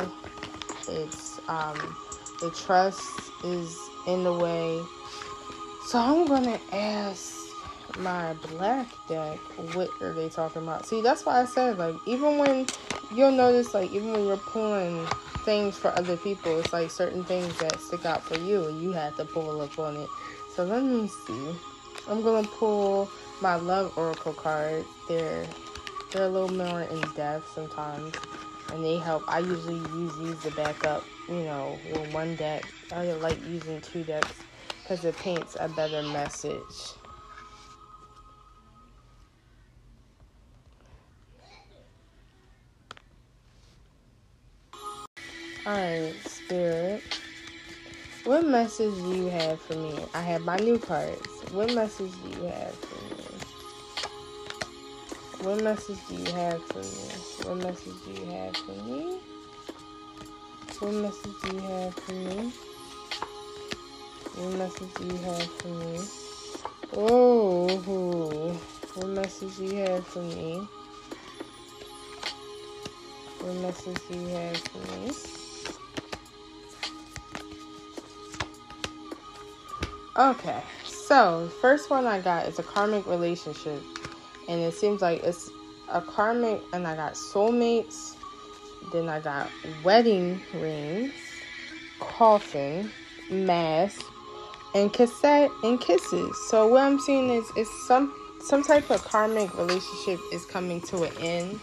it's 0.88 1.40
um, 1.48 1.96
the 2.42 2.52
trust 2.52 3.02
is 3.44 3.78
in 4.08 4.24
the 4.24 4.34
way. 4.34 4.82
So 5.88 6.00
I'm 6.00 6.26
gonna 6.28 6.60
ask 6.72 7.39
my 7.98 8.34
black 8.34 8.88
deck 9.08 9.40
what 9.58 9.90
are 10.02 10.14
they 10.14 10.30
talking 10.30 10.64
about. 10.64 10.86
See, 10.86 11.02
that's 11.02 11.26
why 11.26 11.42
I 11.42 11.46
said 11.46 11.78
like 11.78 11.96
even 12.06 12.38
when 12.38 12.68
you'll 13.14 13.32
notice 13.32 13.74
like 13.74 13.92
even 13.92 14.12
when 14.14 14.26
you're 14.26 14.38
pulling 14.38 15.08
things 15.46 15.78
for 15.78 15.96
other 15.96 16.18
people, 16.18 16.60
it's 16.60 16.74
like 16.74 16.92
certain 16.92 17.24
things 17.24 17.60
that 17.60 17.80
stick 17.80 18.06
out 18.06 18.24
for 18.24 18.36
you 18.36 18.68
and 18.68 18.82
you 18.82 18.92
have 18.92 19.16
to 19.18 19.26
pull 19.26 19.62
up 19.62 19.78
on 19.80 19.96
it. 19.98 20.10
So 20.56 20.64
let 20.64 20.84
me 20.84 21.08
see. 21.08 21.56
I'm 22.08 22.22
gonna 22.22 22.48
pull 22.48 23.10
my 23.42 23.56
love 23.56 23.98
oracle 23.98 24.34
cards. 24.34 24.88
They're 25.08 25.48
they're 26.12 26.24
a 26.24 26.30
little 26.30 26.50
more 26.50 26.82
in 26.82 27.02
depth 27.16 27.52
sometimes, 27.54 28.16
and 28.72 28.84
they 28.84 28.98
help. 28.98 29.24
I 29.28 29.40
usually 29.40 29.78
use 29.78 30.16
these 30.18 30.40
to 30.44 30.52
back 30.52 30.84
up, 30.84 31.06
you 31.28 31.44
know, 31.44 31.80
with 31.86 32.14
one 32.14 32.36
deck. 32.36 32.64
I 32.92 33.04
like 33.14 33.38
using 33.46 33.80
two 33.82 34.04
decks 34.04 34.44
because 34.84 35.06
it 35.06 35.16
paints 35.18 35.56
a 35.60 35.70
better 35.70 36.02
message. 36.02 36.99
Alright, 45.70 46.16
Spirit. 46.26 47.04
What 48.24 48.44
message 48.44 48.96
do 49.04 49.16
you 49.16 49.28
have 49.30 49.62
for 49.62 49.76
me? 49.76 50.00
I 50.16 50.22
have 50.22 50.42
my 50.42 50.58
new 50.58 50.80
cards. 50.80 51.22
What 51.52 51.72
message 51.76 52.12
do 52.24 52.30
you 52.40 52.46
have 52.48 52.74
for 52.74 52.98
me? 53.14 53.24
What 55.46 55.64
message 55.64 56.00
do 56.08 56.16
you 56.16 56.26
have 56.34 56.64
for 56.64 56.80
me? 56.80 57.46
What 57.46 57.58
message 57.58 57.94
do 58.04 58.12
you 58.20 58.26
have 58.32 58.56
for 58.58 58.72
me? 58.82 59.20
What 60.80 60.94
message 60.96 61.36
do 61.44 61.54
you 61.54 61.62
have 61.62 61.94
for 61.94 62.14
me? 62.14 62.52
What 64.38 64.54
message 64.58 64.94
do 64.96 65.06
you 65.06 65.18
have 65.18 65.52
for 65.52 65.68
me? 65.68 66.00
Oh, 66.94 67.68
what 68.96 69.10
message 69.10 69.56
do 69.58 69.66
you 69.66 69.76
have 69.76 70.08
for 70.08 70.24
me? 70.24 70.68
What 73.40 73.56
message 73.56 73.98
do 74.12 74.20
you 74.20 74.28
have 74.28 74.58
for 74.58 74.98
me? 74.98 75.12
Okay, 80.18 80.62
so 80.86 81.50
first 81.62 81.90
one 81.90 82.06
I 82.06 82.20
got 82.20 82.48
is 82.48 82.60
a 82.60 82.64
karmic 82.64 83.08
relationship, 83.08 83.82
and 84.50 84.62
it 84.62 84.74
seems 84.74 85.02
like 85.02 85.24
it's 85.24 85.50
a 85.90 86.02
karmic, 86.02 86.62
and 86.74 86.86
I 86.86 86.98
got 86.98 87.14
soulmates, 87.14 88.16
then 88.92 89.08
I 89.08 89.22
got 89.22 89.50
wedding 89.84 90.42
rings, 90.54 91.14
coffin, 92.00 92.92
mask, 93.30 94.02
and 94.76 94.92
cassette 94.92 95.50
and 95.64 95.80
kisses. 95.80 96.36
So 96.50 96.68
what 96.68 96.82
I'm 96.82 97.00
seeing 97.00 97.30
is 97.30 97.50
is 97.56 97.70
some 97.88 98.14
some 98.42 98.64
type 98.64 98.90
of 98.90 99.04
karmic 99.04 99.58
relationship 99.58 100.20
is 100.34 100.46
coming 100.46 100.82
to 100.82 101.04
an 101.04 101.18
end. 101.20 101.60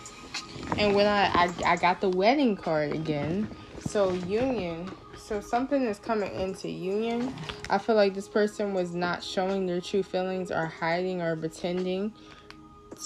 And 0.78 0.94
when 0.94 1.06
I, 1.06 1.26
I 1.26 1.72
I 1.72 1.76
got 1.76 2.00
the 2.00 2.08
wedding 2.08 2.56
card 2.56 2.92
again, 2.92 3.48
so 3.80 4.12
union 4.12 4.90
so 5.26 5.40
something 5.40 5.82
is 5.82 5.98
coming 5.98 6.32
into 6.34 6.68
union. 6.70 7.34
I 7.68 7.78
feel 7.78 7.96
like 7.96 8.14
this 8.14 8.28
person 8.28 8.74
was 8.74 8.94
not 8.94 9.24
showing 9.24 9.66
their 9.66 9.80
true 9.80 10.04
feelings 10.04 10.52
or 10.52 10.66
hiding 10.66 11.20
or 11.20 11.34
pretending 11.34 12.12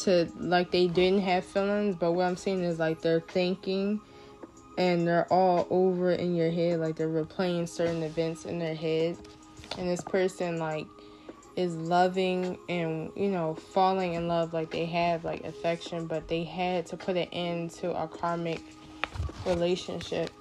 to 0.02 0.30
like 0.36 0.70
they 0.70 0.86
didn't 0.86 1.22
have 1.22 1.46
feelings, 1.46 1.96
but 1.96 2.12
what 2.12 2.26
I'm 2.26 2.36
seeing 2.36 2.62
is 2.62 2.78
like 2.78 3.00
they're 3.00 3.20
thinking 3.20 4.02
and 4.76 5.08
they're 5.08 5.32
all 5.32 5.66
over 5.70 6.12
in 6.12 6.34
your 6.34 6.50
head, 6.50 6.80
like 6.80 6.96
they're 6.96 7.08
replaying 7.08 7.66
certain 7.66 8.02
events 8.02 8.44
in 8.44 8.58
their 8.58 8.74
head. 8.74 9.16
And 9.78 9.88
this 9.88 10.02
person 10.02 10.58
like 10.58 10.86
is 11.60 11.76
loving 11.76 12.58
and 12.68 13.12
you 13.16 13.28
know 13.28 13.54
falling 13.54 14.14
in 14.14 14.28
love 14.28 14.52
like 14.52 14.70
they 14.70 14.86
have 14.86 15.24
like 15.24 15.44
affection 15.44 16.06
but 16.06 16.28
they 16.28 16.44
had 16.44 16.86
to 16.86 16.96
put 16.96 17.16
an 17.16 17.28
end 17.32 17.70
to 17.70 17.90
a 17.92 18.08
karmic 18.08 18.60
relationship 19.44 20.32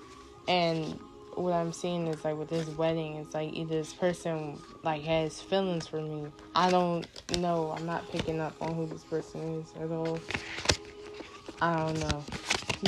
and 0.48 1.00
what 1.36 1.54
I'm 1.54 1.72
seeing 1.72 2.08
is 2.08 2.26
like 2.26 2.38
with 2.38 2.50
this 2.50 2.68
wedding, 2.70 3.16
it's 3.16 3.34
like 3.34 3.54
either 3.54 3.76
this 3.76 3.94
person 3.94 4.62
like 4.84 5.04
has 5.04 5.42
feelings 5.42 5.88
for 5.88 6.02
me. 6.02 6.32
I 6.56 6.70
don't 6.70 7.08
know. 7.30 7.72
I'm 7.72 7.86
not 7.86 8.12
picking 8.12 8.42
up 8.42 8.56
on 8.62 8.76
who 8.76 8.88
this 8.88 9.04
person 9.04 9.62
is 9.62 9.74
at 9.80 9.92
all. 9.92 10.22
I 11.62 11.86
don't 11.86 12.00
know. 12.00 12.26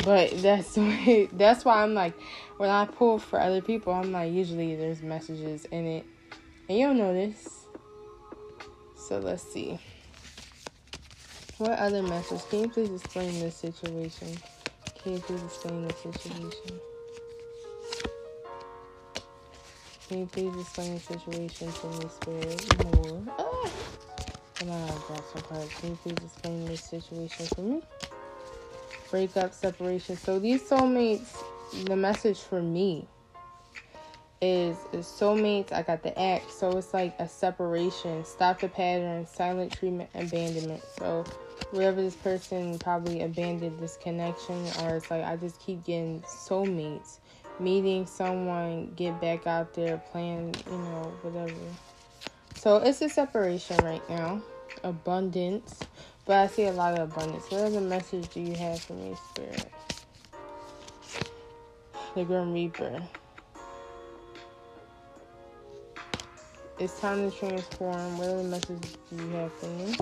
But 0.03 0.41
that's 0.41 0.77
way 0.81 1.29
that's 1.31 1.63
why 1.65 1.83
I'm 1.83 1.93
like 1.93 2.13
when 2.57 2.69
I 2.69 2.85
pull 2.85 3.19
for 3.19 3.39
other 3.39 3.61
people, 3.61 3.93
I'm 3.93 4.11
like 4.11 4.33
usually 4.33 4.75
there's 4.75 5.01
messages 5.01 5.65
in 5.65 5.85
it. 5.85 6.05
And 6.67 6.77
you 6.77 6.87
don't 6.87 6.97
this. 7.13 7.60
So 9.11 9.19
let's 9.19 9.43
see. 9.43 9.77
What 11.57 11.71
other 11.71 12.01
message? 12.01 12.47
Can 12.49 12.61
you 12.61 12.69
please 12.69 12.91
explain 12.91 13.41
this 13.41 13.57
situation? 13.57 14.37
Can 15.03 15.15
you 15.15 15.19
please 15.19 15.43
explain 15.43 15.85
the 15.85 15.93
situation? 15.93 16.79
Can 20.07 20.19
you 20.19 20.25
please 20.27 20.61
explain 20.61 20.93
the 20.93 20.99
situation 21.01 21.73
to 21.73 21.87
me, 21.87 22.09
Spirit, 22.21 22.85
more? 22.85 23.21
Ah. 23.37 23.69
And 24.61 24.71
I 24.71 24.87
got 24.87 25.25
some 25.33 25.41
cards. 25.41 25.73
Can 25.81 25.89
you 25.89 25.99
please 26.03 26.17
explain 26.23 26.65
this 26.67 26.81
situation 26.81 27.47
for 27.47 27.61
me? 27.63 27.81
Breakup, 29.09 29.53
separation. 29.53 30.15
So 30.15 30.39
these 30.39 30.61
soulmates, 30.61 31.35
the 31.83 31.97
message 31.97 32.39
for 32.39 32.61
me 32.61 33.09
is, 34.41 34.77
is 34.91 35.05
soulmates. 35.05 35.71
I 35.71 35.81
got 35.83 36.03
the 36.03 36.19
act. 36.19 36.51
So 36.51 36.77
it's 36.77 36.93
like 36.93 37.15
a 37.19 37.27
separation. 37.27 38.25
Stop 38.25 38.61
the 38.61 38.67
pattern. 38.67 39.25
Silent 39.25 39.71
treatment. 39.71 40.09
Abandonment. 40.13 40.83
So 40.97 41.23
wherever 41.71 42.01
this 42.01 42.15
person 42.15 42.77
probably 42.79 43.21
abandoned 43.21 43.79
this 43.79 43.97
connection, 43.97 44.55
or 44.81 44.95
it's 44.97 45.11
like 45.11 45.23
I 45.23 45.35
just 45.35 45.59
keep 45.59 45.85
getting 45.85 46.21
soulmates 46.21 47.19
meeting 47.61 48.05
someone, 48.05 48.91
get 48.95 49.19
back 49.21 49.47
out 49.47 49.73
there, 49.73 50.01
playing, 50.11 50.55
you 50.65 50.77
know, 50.77 51.13
whatever. 51.21 51.53
So 52.55 52.77
it's 52.77 53.01
a 53.01 53.09
separation 53.09 53.77
right 53.83 54.07
now. 54.09 54.41
Abundance. 54.83 55.79
But 56.25 56.37
I 56.37 56.47
see 56.47 56.65
a 56.65 56.71
lot 56.71 56.97
of 56.97 57.11
abundance. 57.11 57.49
What 57.49 57.61
other 57.61 57.81
message 57.81 58.29
do 58.29 58.39
you 58.39 58.55
have 58.55 58.79
for 58.79 58.93
me, 58.93 59.15
Spirit? 59.29 59.65
The 62.15 62.23
Grim 62.23 62.53
Reaper. 62.53 63.01
It's 66.81 66.99
time 66.99 67.29
to 67.29 67.37
transform. 67.37 68.17
What 68.17 68.29
other 68.29 68.41
message 68.41 68.81
do 69.11 69.23
you 69.23 69.29
have 69.33 69.53
for 69.53 69.67
me? 69.67 69.95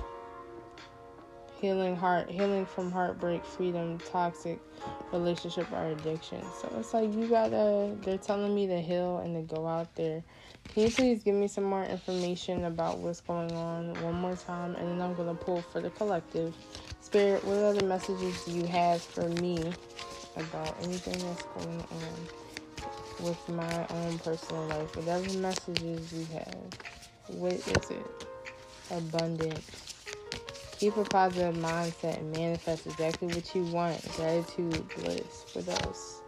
Healing 1.60 1.94
heart, 1.94 2.30
healing 2.30 2.66
from 2.66 2.90
heartbreak, 2.90 3.44
freedom, 3.44 3.98
toxic 3.98 4.62
relationship 5.12 5.70
or 5.74 5.88
addiction. 5.88 6.42
So 6.62 6.74
it's 6.80 6.94
like 6.94 7.14
you 7.14 7.28
gotta, 7.28 7.98
they're 8.00 8.18
telling 8.18 8.56
me 8.56 8.66
to 8.68 8.80
heal 8.80 9.18
and 9.18 9.36
to 9.36 9.54
go 9.54 9.68
out 9.68 9.94
there. 9.96 10.24
Can 10.70 10.84
you 10.84 10.90
please 10.90 11.22
give 11.22 11.36
me 11.36 11.50
some 11.50 11.66
more 11.66 11.84
information 11.84 12.64
about 12.64 13.00
what's 13.00 13.20
going 13.20 13.52
on 13.52 13.94
one 14.02 14.16
more 14.16 14.38
time? 14.38 14.76
And 14.76 14.88
then 14.88 15.02
I'm 15.02 15.16
gonna 15.16 15.36
pull 15.36 15.62
for 15.62 15.82
the 15.82 15.90
collective. 15.90 16.56
Spirit, 17.02 17.44
what 17.44 17.58
other 17.58 17.86
messages 17.86 18.46
do 18.46 18.54
you 18.54 18.66
have 18.68 19.02
for 19.02 19.28
me 19.28 19.74
about 20.38 20.74
anything 20.84 21.20
that's 21.28 21.44
going 21.44 21.82
on 21.82 22.49
with 23.22 23.50
my 23.50 23.88
own 23.90 24.20
personal 24.20 24.66
life? 24.68 24.96
Whatever 24.96 25.34
messages 25.40 26.14
you 26.14 26.26
have, 26.34 27.38
what 27.38 27.54
is 27.54 27.92
it? 27.92 28.26
Abundance. 28.92 29.90
Keep 30.80 30.96
a 30.98 31.04
positive 31.04 31.56
mindset 31.56 32.20
and 32.20 32.32
manifest 32.32 32.88
exactly 32.88 33.28
what 33.28 33.54
you 33.54 33.64
want. 33.66 34.02
Gratitude, 34.16 34.88
bliss 34.96 35.46
for 35.52 35.62
those. 35.62 36.22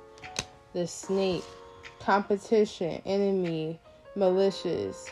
The 0.73 0.85
snake, 0.85 1.43
competition, 1.99 3.01
enemy, 3.05 3.79
malicious. 4.15 5.09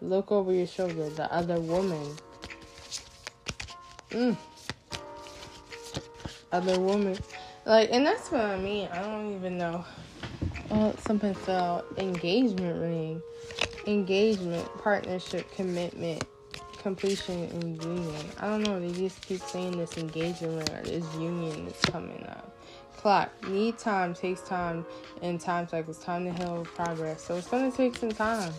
Look 0.00 0.32
over 0.32 0.52
your 0.52 0.66
shoulder. 0.66 1.10
The 1.10 1.32
other 1.32 1.60
woman. 1.60 2.16
Mm. 4.10 4.36
Other 6.50 6.80
woman. 6.80 7.18
Like, 7.64 7.90
and 7.92 8.06
that's 8.06 8.30
what 8.30 8.40
I 8.40 8.58
mean. 8.58 8.88
I 8.88 9.02
don't 9.02 9.34
even 9.34 9.58
know. 9.58 9.84
Uh, 10.72 10.74
oh, 10.74 10.94
something 10.98 11.30
uh, 11.30 11.38
fell. 11.38 11.84
Engagement 11.98 12.80
ring. 12.80 13.22
Engagement, 13.86 14.66
partnership, 14.78 15.50
commitment 15.52 16.24
completion 16.82 17.44
and 17.44 17.82
union. 17.82 18.26
I 18.40 18.48
don't 18.48 18.62
know. 18.62 18.80
They 18.80 18.92
just 18.92 19.22
keep 19.22 19.40
saying 19.40 19.78
this 19.78 19.96
engagement 19.96 20.68
ring 20.68 20.78
or 20.78 20.82
this 20.82 21.14
union 21.14 21.68
is 21.68 21.80
coming 21.82 22.26
up. 22.28 22.56
Clock. 22.96 23.30
Need 23.48 23.78
time 23.78 24.14
takes 24.14 24.40
time 24.42 24.84
and 25.22 25.40
time 25.40 25.68
cycles. 25.68 25.98
Time 25.98 26.24
to 26.24 26.32
heal 26.32 26.66
progress. 26.74 27.22
So 27.22 27.36
it's 27.36 27.48
gonna 27.48 27.70
take 27.70 27.96
some 27.96 28.10
time. 28.10 28.52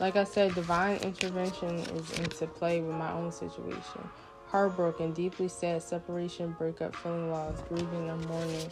Like 0.00 0.16
I 0.16 0.24
said, 0.24 0.54
divine 0.54 0.96
intervention 0.98 1.78
is 1.78 2.18
into 2.18 2.46
play 2.46 2.80
with 2.80 2.96
my 2.96 3.12
own 3.12 3.30
situation. 3.30 4.08
Heartbroken, 4.46 5.12
deeply 5.12 5.48
sad, 5.48 5.82
separation, 5.82 6.54
breakup, 6.58 6.96
feeling 6.96 7.30
lost, 7.30 7.66
grieving, 7.68 8.08
and 8.08 8.26
mourning. 8.26 8.70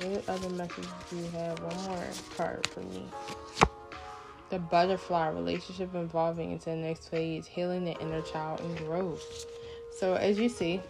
What 0.00 0.28
other 0.28 0.50
messages 0.50 0.90
do 1.10 1.16
you 1.16 1.30
have? 1.30 1.58
One 1.60 1.84
more 1.84 2.06
card 2.36 2.66
for 2.68 2.80
me 2.80 3.08
the 4.50 4.58
butterfly 4.58 5.28
relationship 5.28 5.94
evolving 5.94 6.52
into 6.52 6.66
the 6.66 6.76
next 6.76 7.08
phase, 7.08 7.46
healing 7.46 7.84
the 7.84 7.98
inner 7.98 8.22
child 8.22 8.60
and 8.60 8.78
growth. 8.78 9.46
So 9.90 10.14
as 10.14 10.38
you 10.38 10.48
see, 10.48 10.80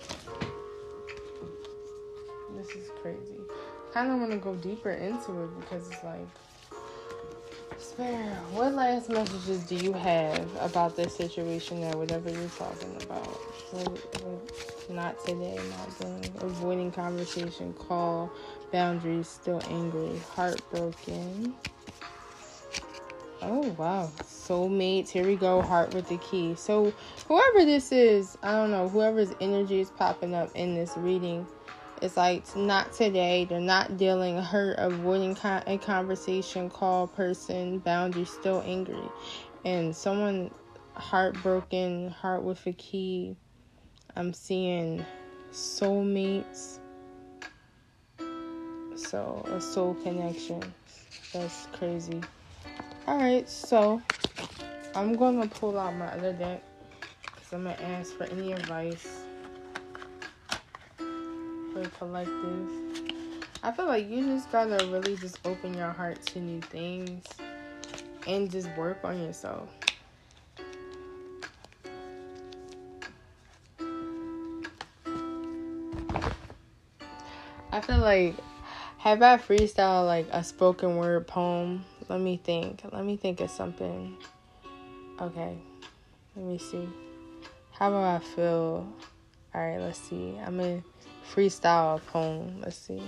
this 2.57 2.71
is 2.71 2.91
crazy. 3.01 3.41
Kind 3.93 4.11
of 4.11 4.19
want 4.19 4.33
to 4.33 4.39
go 4.39 4.55
deeper 4.57 4.91
into 4.91 5.45
it 5.45 5.61
because 5.61 5.89
it's 5.89 6.05
like, 6.05 6.27
Spare, 7.79 8.35
what 8.53 8.75
last 8.75 9.09
messages 9.09 9.65
do 9.65 9.77
you 9.77 9.93
have 9.93 10.49
about 10.61 10.97
this 10.97 11.15
situation 11.15 11.85
or 11.85 11.99
whatever 11.99 12.31
you're 12.31 12.49
talking 12.51 12.97
about? 13.03 13.39
Not 14.91 15.19
today, 15.27 15.59
not 15.71 15.99
doing, 16.01 16.25
avoiding 16.41 16.91
conversation, 16.91 17.75
call, 17.75 18.31
boundaries, 18.71 19.29
still 19.29 19.63
angry, 19.69 20.19
heartbroken. 20.35 21.55
Oh 23.43 23.69
wow, 23.79 24.11
soulmates. 24.23 25.11
Here 25.11 25.25
we 25.25 25.37
go. 25.37 25.61
Heart 25.63 25.95
with 25.95 26.09
the 26.09 26.17
key. 26.19 26.55
So 26.55 26.93
whoever 27.29 27.65
this 27.65 27.93
is, 27.93 28.37
I 28.43 28.53
don't 28.53 28.71
know. 28.71 28.89
Whoever's 28.89 29.33
energy 29.41 29.81
is 29.81 29.91
popping 29.91 30.35
up 30.35 30.51
in 30.55 30.75
this 30.75 30.97
reading, 30.97 31.47
It's 32.01 32.17
like 32.17 32.57
not 32.57 32.93
today. 32.93 33.45
They're 33.45 33.61
not 33.61 33.99
dealing 33.99 34.39
hurt, 34.39 34.77
avoiding 34.79 35.37
a 35.45 35.79
conversation, 35.79 36.71
call 36.71 37.07
person, 37.07 37.79
boundary, 37.79 38.25
still 38.25 38.63
angry. 38.65 39.09
And 39.65 39.95
someone 39.95 40.51
heartbroken, 40.95 42.11
heart 42.11 42.43
with 42.43 42.67
a 42.67 42.73
key. 42.73 43.37
I'm 44.17 44.33
seeing 44.33 45.05
soulmates. 45.53 46.79
So, 48.97 49.45
a 49.47 49.61
soul 49.61 49.95
connection. 50.03 50.63
That's 51.33 51.69
crazy. 51.73 52.23
Alright, 53.07 53.49
so 53.49 54.01
I'm 54.95 55.15
to 55.41 55.49
pull 55.49 55.79
out 55.79 55.95
my 55.97 56.07
other 56.07 56.33
deck 56.33 56.63
because 57.27 57.53
I'm 57.53 57.65
to 57.77 57.83
ask 57.83 58.17
for 58.17 58.25
any 58.25 58.53
advice 58.53 59.07
for 60.97 61.85
collective. 61.99 62.71
I 63.63 63.71
feel 63.73 63.87
like 63.87 64.09
you 64.09 64.25
just 64.25 64.51
gotta 64.51 64.87
really 64.87 65.17
just 65.17 65.39
open 65.45 65.75
your 65.75 65.91
heart 65.91 66.25
to 66.27 66.41
new 66.41 66.63
things 66.63 67.25
and 68.27 68.51
just 68.51 68.69
work 68.77 68.99
on 69.05 69.21
yourself. 69.21 69.69
I 77.71 77.81
feel 77.83 77.99
like 77.99 78.35
have 79.07 79.23
I 79.23 79.37
freestyle 79.37 80.05
like 80.05 80.27
a 80.33 80.43
spoken 80.43 80.97
word 80.97 81.29
poem? 81.29 81.85
Let 82.09 82.21
me 82.21 82.41
think. 82.43 82.83
Let 82.91 83.05
me 83.05 83.17
think 83.17 83.41
of 83.41 83.51
something. 83.53 84.17
Okay. 85.21 85.57
Let 86.35 86.45
me 86.45 86.59
see. 86.59 86.89
How 87.71 87.91
do 87.91 87.99
I 87.99 88.19
feel? 88.19 88.85
Alright, 89.55 89.81
let's 89.81 90.01
see. 90.01 90.37
I'm 90.45 90.57
gonna 90.59 90.83
freestyle 91.33 92.05
poem. 92.07 92.61
Let's 92.61 92.79
see. 92.79 93.01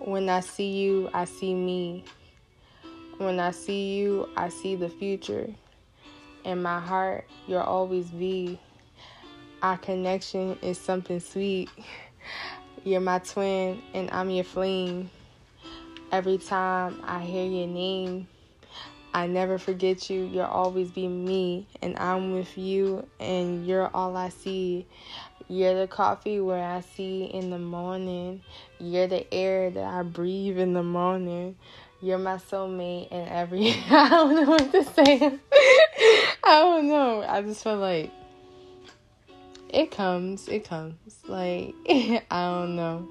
When 0.00 0.28
I 0.28 0.40
see 0.40 0.72
you, 0.72 1.08
I 1.14 1.26
see 1.26 1.54
me. 1.54 2.02
When 3.18 3.38
I 3.38 3.52
see 3.52 3.94
you, 3.94 4.28
I 4.36 4.48
see 4.48 4.74
the 4.74 4.88
future. 4.88 5.54
In 6.44 6.62
my 6.62 6.80
heart, 6.80 7.28
you'll 7.46 7.60
always 7.60 8.10
be. 8.10 8.58
Our 9.62 9.78
connection 9.78 10.58
is 10.62 10.78
something 10.78 11.20
sweet. 11.20 11.70
You're 12.84 13.00
my 13.00 13.18
twin, 13.18 13.82
and 13.92 14.10
I'm 14.10 14.30
your 14.30 14.44
flame. 14.44 15.10
Every 16.10 16.38
time 16.38 16.98
I 17.04 17.20
hear 17.20 17.44
your 17.44 17.66
name, 17.66 18.26
I 19.12 19.26
never 19.26 19.58
forget 19.58 20.08
you. 20.08 20.22
You'll 20.22 20.44
always 20.44 20.90
be 20.90 21.06
me, 21.08 21.66
and 21.82 21.98
I'm 21.98 22.32
with 22.32 22.56
you, 22.56 23.06
and 23.18 23.66
you're 23.66 23.90
all 23.92 24.16
I 24.16 24.28
see. 24.30 24.86
You're 25.48 25.80
the 25.80 25.88
coffee 25.88 26.40
where 26.40 26.64
I 26.64 26.80
see 26.80 27.24
in 27.24 27.50
the 27.50 27.58
morning. 27.58 28.42
You're 28.78 29.08
the 29.08 29.32
air 29.34 29.70
that 29.70 29.84
I 29.84 30.02
breathe 30.02 30.58
in 30.58 30.74
the 30.74 30.82
morning. 30.82 31.56
You're 32.00 32.18
my 32.18 32.36
soulmate, 32.36 33.08
and 33.10 33.28
every 33.28 33.70
I 33.90 34.08
don't 34.08 34.36
know 34.36 34.50
what 34.50 34.72
to 34.72 34.84
say. 34.84 35.16
I 36.44 36.60
don't 36.60 36.88
know. 36.88 37.24
I 37.28 37.42
just 37.42 37.62
feel 37.62 37.76
like 37.76 38.10
it 39.72 39.90
comes, 39.90 40.48
it 40.48 40.64
comes. 40.64 40.94
Like, 41.26 41.74
I 41.88 42.22
don't 42.30 42.76
know. 42.76 43.08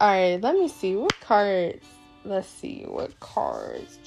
Alright, 0.00 0.40
let 0.40 0.54
me 0.54 0.68
see. 0.68 0.96
What 0.96 1.18
cards? 1.20 1.84
Let's 2.24 2.48
see. 2.48 2.84
What 2.86 3.18
cards? 3.20 3.98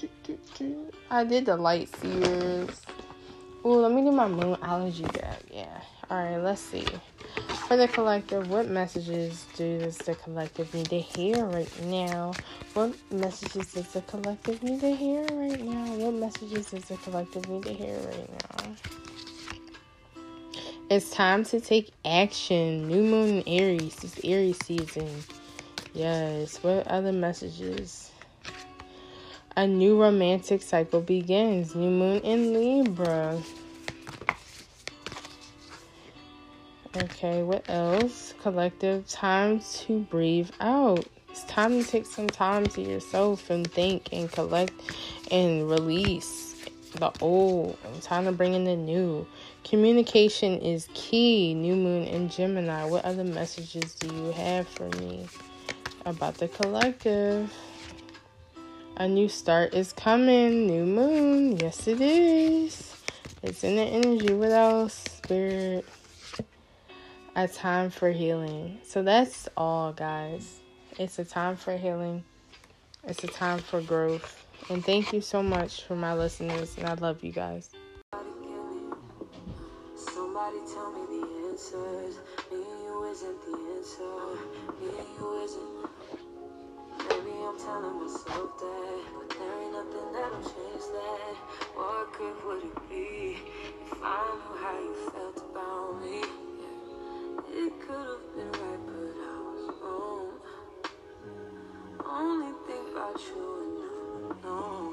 I 1.09 1.23
did 1.23 1.45
the 1.45 1.57
light 1.57 1.93
seers. 1.97 2.81
Oh, 3.63 3.77
let 3.77 3.91
me 3.91 4.01
do 4.03 4.11
my 4.11 4.27
Moonology 4.27 5.11
deck. 5.13 5.41
Yeah. 5.51 5.81
Alright, 6.09 6.41
let's 6.41 6.61
see. 6.61 6.85
For 7.67 7.77
the 7.77 7.88
collective, 7.88 8.49
what 8.49 8.67
messages 8.69 9.45
does 9.57 9.97
the 9.97 10.13
collective 10.15 10.71
need 10.73 10.89
to 10.89 10.99
hear 10.99 11.45
right 11.45 11.83
now? 11.85 12.33
What 12.73 12.93
messages 13.11 13.73
does 13.73 13.91
the 13.91 14.01
collective 14.01 14.61
need 14.61 14.81
to 14.81 14.95
hear 14.95 15.25
right 15.31 15.59
now? 15.63 15.95
What 15.95 16.13
messages 16.13 16.69
does 16.69 16.85
the 16.85 16.97
collective 16.97 17.49
need 17.49 17.63
to 17.63 17.73
hear 17.73 17.97
right 17.97 18.29
now? 18.29 18.75
It's 20.87 21.09
time 21.09 21.43
to 21.45 21.59
take 21.59 21.89
action. 22.05 22.87
New 22.87 23.01
moon 23.01 23.41
in 23.41 23.43
Aries. 23.47 24.03
It's 24.03 24.19
Aries 24.23 24.63
season. 24.63 25.09
Yes. 25.95 26.57
What 26.61 26.85
other 26.85 27.11
messages? 27.11 28.11
A 29.57 29.65
new 29.65 29.99
romantic 29.99 30.61
cycle 30.61 31.01
begins. 31.01 31.73
New 31.73 31.89
moon 31.89 32.21
in 32.21 32.53
Libra. 32.53 33.41
Okay, 36.95 37.41
what 37.41 37.67
else? 37.67 38.35
Collective 38.43 39.07
time 39.07 39.61
to 39.61 40.01
breathe 40.01 40.51
out. 40.59 41.03
It's 41.31 41.45
time 41.45 41.81
to 41.81 41.83
take 41.83 42.05
some 42.05 42.27
time 42.29 42.67
to 42.67 42.81
yourself 42.83 43.49
and 43.49 43.69
think 43.71 44.09
and 44.11 44.31
collect 44.31 44.73
and 45.31 45.67
release 45.67 46.55
the 46.99 47.11
old. 47.21 47.77
Time 48.01 48.25
to 48.25 48.31
bring 48.31 48.53
in 48.53 48.65
the 48.65 48.75
new. 48.75 49.25
Communication 49.65 50.60
is 50.60 50.88
key. 50.93 51.56
New 51.56 51.75
moon 51.75 52.04
in 52.04 52.30
Gemini. 52.30 52.86
What 52.86 53.04
other 53.04 53.23
messages 53.23 53.95
do 53.95 54.15
you 54.15 54.32
have 54.34 54.67
for 54.67 54.88
me 54.99 55.28
about 56.06 56.36
the 56.36 56.47
collective? 56.47 57.51
A 58.97 59.08
new 59.08 59.28
start 59.28 59.73
is 59.73 59.91
coming. 59.91 60.67
New 60.67 60.86
moon. 60.86 61.58
Yes, 61.58 61.88
it 61.88 61.99
is. 61.99 62.95
It's 63.41 63.63
in 63.63 63.78
the 63.78 63.82
energy. 63.82 64.36
What 64.36 64.51
else? 64.51 64.93
Spirit. 64.93 65.84
A 67.36 67.47
time 67.47 67.89
for 67.89 68.12
healing. 68.12 68.80
So 68.86 69.01
that's 69.01 69.49
all, 69.58 69.93
guys. 69.93 70.60
It's 70.99 71.17
a 71.17 71.25
time 71.25 71.56
for 71.56 71.75
healing. 71.75 72.23
It's 73.04 73.23
a 73.23 73.28
time 73.28 73.58
for 73.58 73.82
growth. 73.82 74.45
And 74.69 74.86
thank 74.86 75.12
you 75.12 75.21
so 75.21 75.41
much 75.41 75.84
for 75.86 75.95
my 75.95 76.13
listeners. 76.13 76.78
And 76.78 76.86
I 76.86 76.93
love 76.93 77.23
you 77.23 77.32
guys. 77.32 77.74
Answers. 81.75 82.19
Me 82.51 82.57
and 82.57 82.83
you 82.83 83.03
isn't 83.11 83.41
the 83.41 83.53
answer. 83.75 84.15
Me 84.79 84.88
and 84.99 85.07
you 85.17 85.43
isn't. 85.43 85.89
Maybe 86.97 87.31
I'm 87.43 87.57
telling 87.59 88.01
myself 88.01 88.57
that, 88.59 89.01
but 89.17 89.29
there 89.38 89.61
ain't 89.61 89.73
nothing 89.73 90.13
that'll 90.13 90.41
change 90.41 90.85
that. 90.95 91.35
What 91.75 92.13
good 92.17 92.38
would 92.45 92.63
it 92.63 92.89
be 92.89 93.38
if 93.85 93.99
I 94.01 94.15
knew 94.35 94.55
how 94.63 94.79
you 94.79 94.95
felt 95.11 95.38
about 95.51 96.01
me? 96.01 96.21
It 97.51 97.71
could 97.81 98.07
have 98.07 98.25
been 98.35 98.51
right, 98.61 98.81
but 98.85 99.15
I 99.19 99.35
was 99.45 99.65
wrong. 99.81 100.31
Only 102.05 102.53
think 102.67 102.91
about 102.91 103.19
you 103.19 103.45
and 103.61 104.41
I 104.41 104.47
know. 104.47 104.84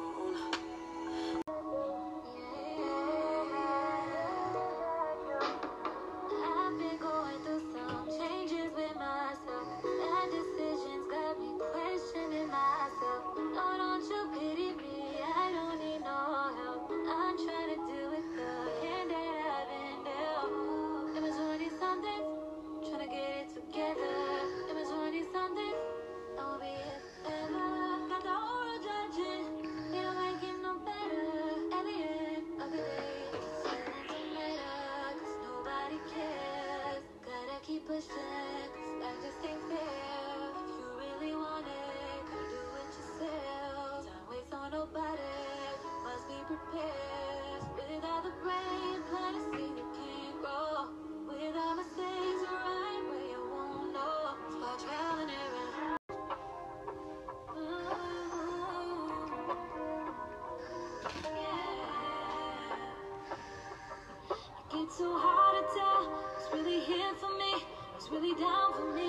really 68.13 68.35
down 68.39 68.75
for 68.75 68.93
me, 68.93 69.09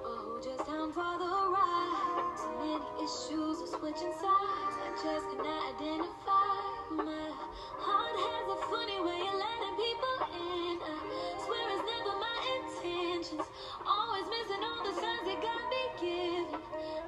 but 0.00 0.16
who 0.24 0.40
just 0.40 0.64
down 0.64 0.88
for 0.90 1.04
the 1.20 1.32
ride? 1.52 2.32
So 2.32 2.48
many 2.56 2.80
issues 3.04 3.60
of 3.60 3.68
switching 3.76 4.14
sides, 4.16 4.74
I 4.80 4.88
just 5.04 5.28
cannot 5.28 5.76
identify. 5.76 6.96
My 6.96 7.28
heart 7.76 8.16
has 8.16 8.44
a 8.56 8.58
funny 8.72 9.04
way 9.04 9.20
of 9.20 9.36
letting 9.36 9.76
people 9.76 10.16
in. 10.32 10.80
I 10.80 10.96
swear 11.44 11.60
it's 11.76 11.84
never 11.92 12.16
my 12.16 12.40
intentions, 12.56 13.44
always 13.84 14.24
missing 14.32 14.64
all 14.64 14.80
the 14.80 14.96
signs 14.96 15.24
that 15.28 15.40
God 15.44 15.64
be 15.68 15.84
giving. 16.00 16.56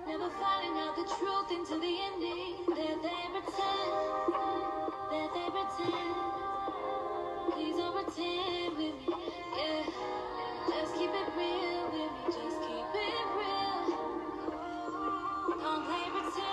Never 0.04 0.28
finding 0.36 0.76
out 0.76 0.92
the 0.92 1.08
truth 1.08 1.48
until 1.56 1.80
the 1.80 1.94
ending 2.04 2.68
that 2.68 3.00
they 3.00 3.22
pretend, 3.32 3.92
that 5.08 5.28
they 5.32 5.48
pretend. 5.56 6.20
Please 7.56 7.76
don't 7.80 7.96
pretend 7.96 8.76
with 8.76 9.08
me 9.08 9.11
real, 11.36 11.90
baby, 11.90 12.10
just 12.26 12.60
keep 12.62 12.86
it 12.94 13.26
real. 13.36 13.98
Don't 15.62 15.84
play 15.86 16.10
pretend. 16.10 16.51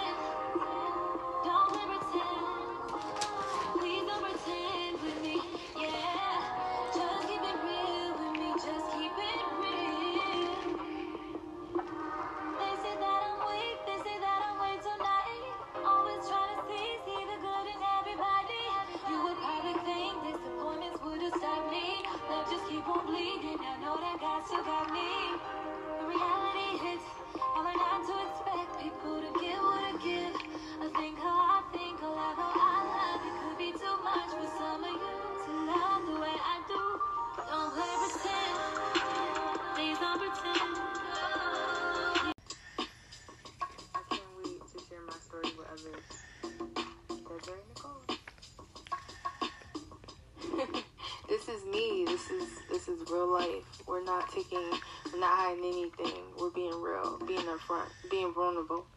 Vulnerable. 58.70 58.88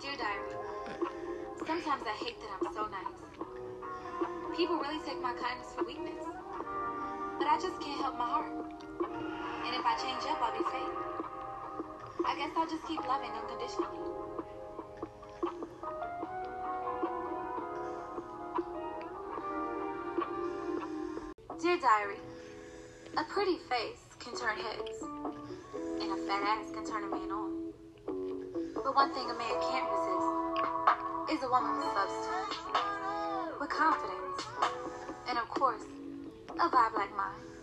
Dear 0.00 0.16
diary, 0.16 0.54
sometimes 1.66 2.02
I 2.06 2.24
hate 2.24 2.36
that 2.40 2.50
I'm 2.60 2.74
so 2.74 2.86
nice. 2.88 4.56
People 4.56 4.76
really 4.76 5.00
take 5.04 5.20
my 5.22 5.32
kindness 5.32 5.72
for 5.74 5.84
weakness, 5.84 6.24
but 7.38 7.46
I 7.46 7.58
just 7.60 7.80
can't 7.80 8.00
help 8.00 8.18
my 8.18 8.24
heart. 8.24 8.52
And 9.66 9.74
if 9.74 9.84
I 9.84 9.96
change 9.96 10.22
up, 10.28 10.40
I'll 10.42 10.52
be 10.52 10.64
fake. 10.70 10.96
I 12.26 12.36
guess 12.36 12.50
I'll 12.56 12.68
just 12.68 12.86
keep 12.86 13.00
loving 13.06 13.30
unconditionally. 13.30 13.98
Dear 21.60 21.78
Diary, 21.78 22.16
a 23.18 23.24
pretty 23.24 23.58
face 23.68 24.10
can 24.18 24.36
turn 24.36 24.56
heads, 24.56 24.99
fat 26.30 26.46
ass 26.46 26.70
can 26.70 26.86
turn 26.86 27.02
a 27.02 27.10
man 27.10 27.28
on. 27.32 27.72
But 28.84 28.94
one 28.94 29.10
thing 29.12 29.28
a 29.28 29.34
man 29.34 29.50
can't 29.66 29.88
resist 29.90 30.30
is 31.34 31.42
a 31.42 31.50
woman 31.50 31.74
with 31.78 31.90
substance, 31.90 32.54
with 33.58 33.68
confidence, 33.68 34.46
and 35.28 35.38
of 35.38 35.48
course, 35.48 35.82
a 36.50 36.68
vibe 36.68 36.94
like 36.94 37.10
mine. 37.16 37.59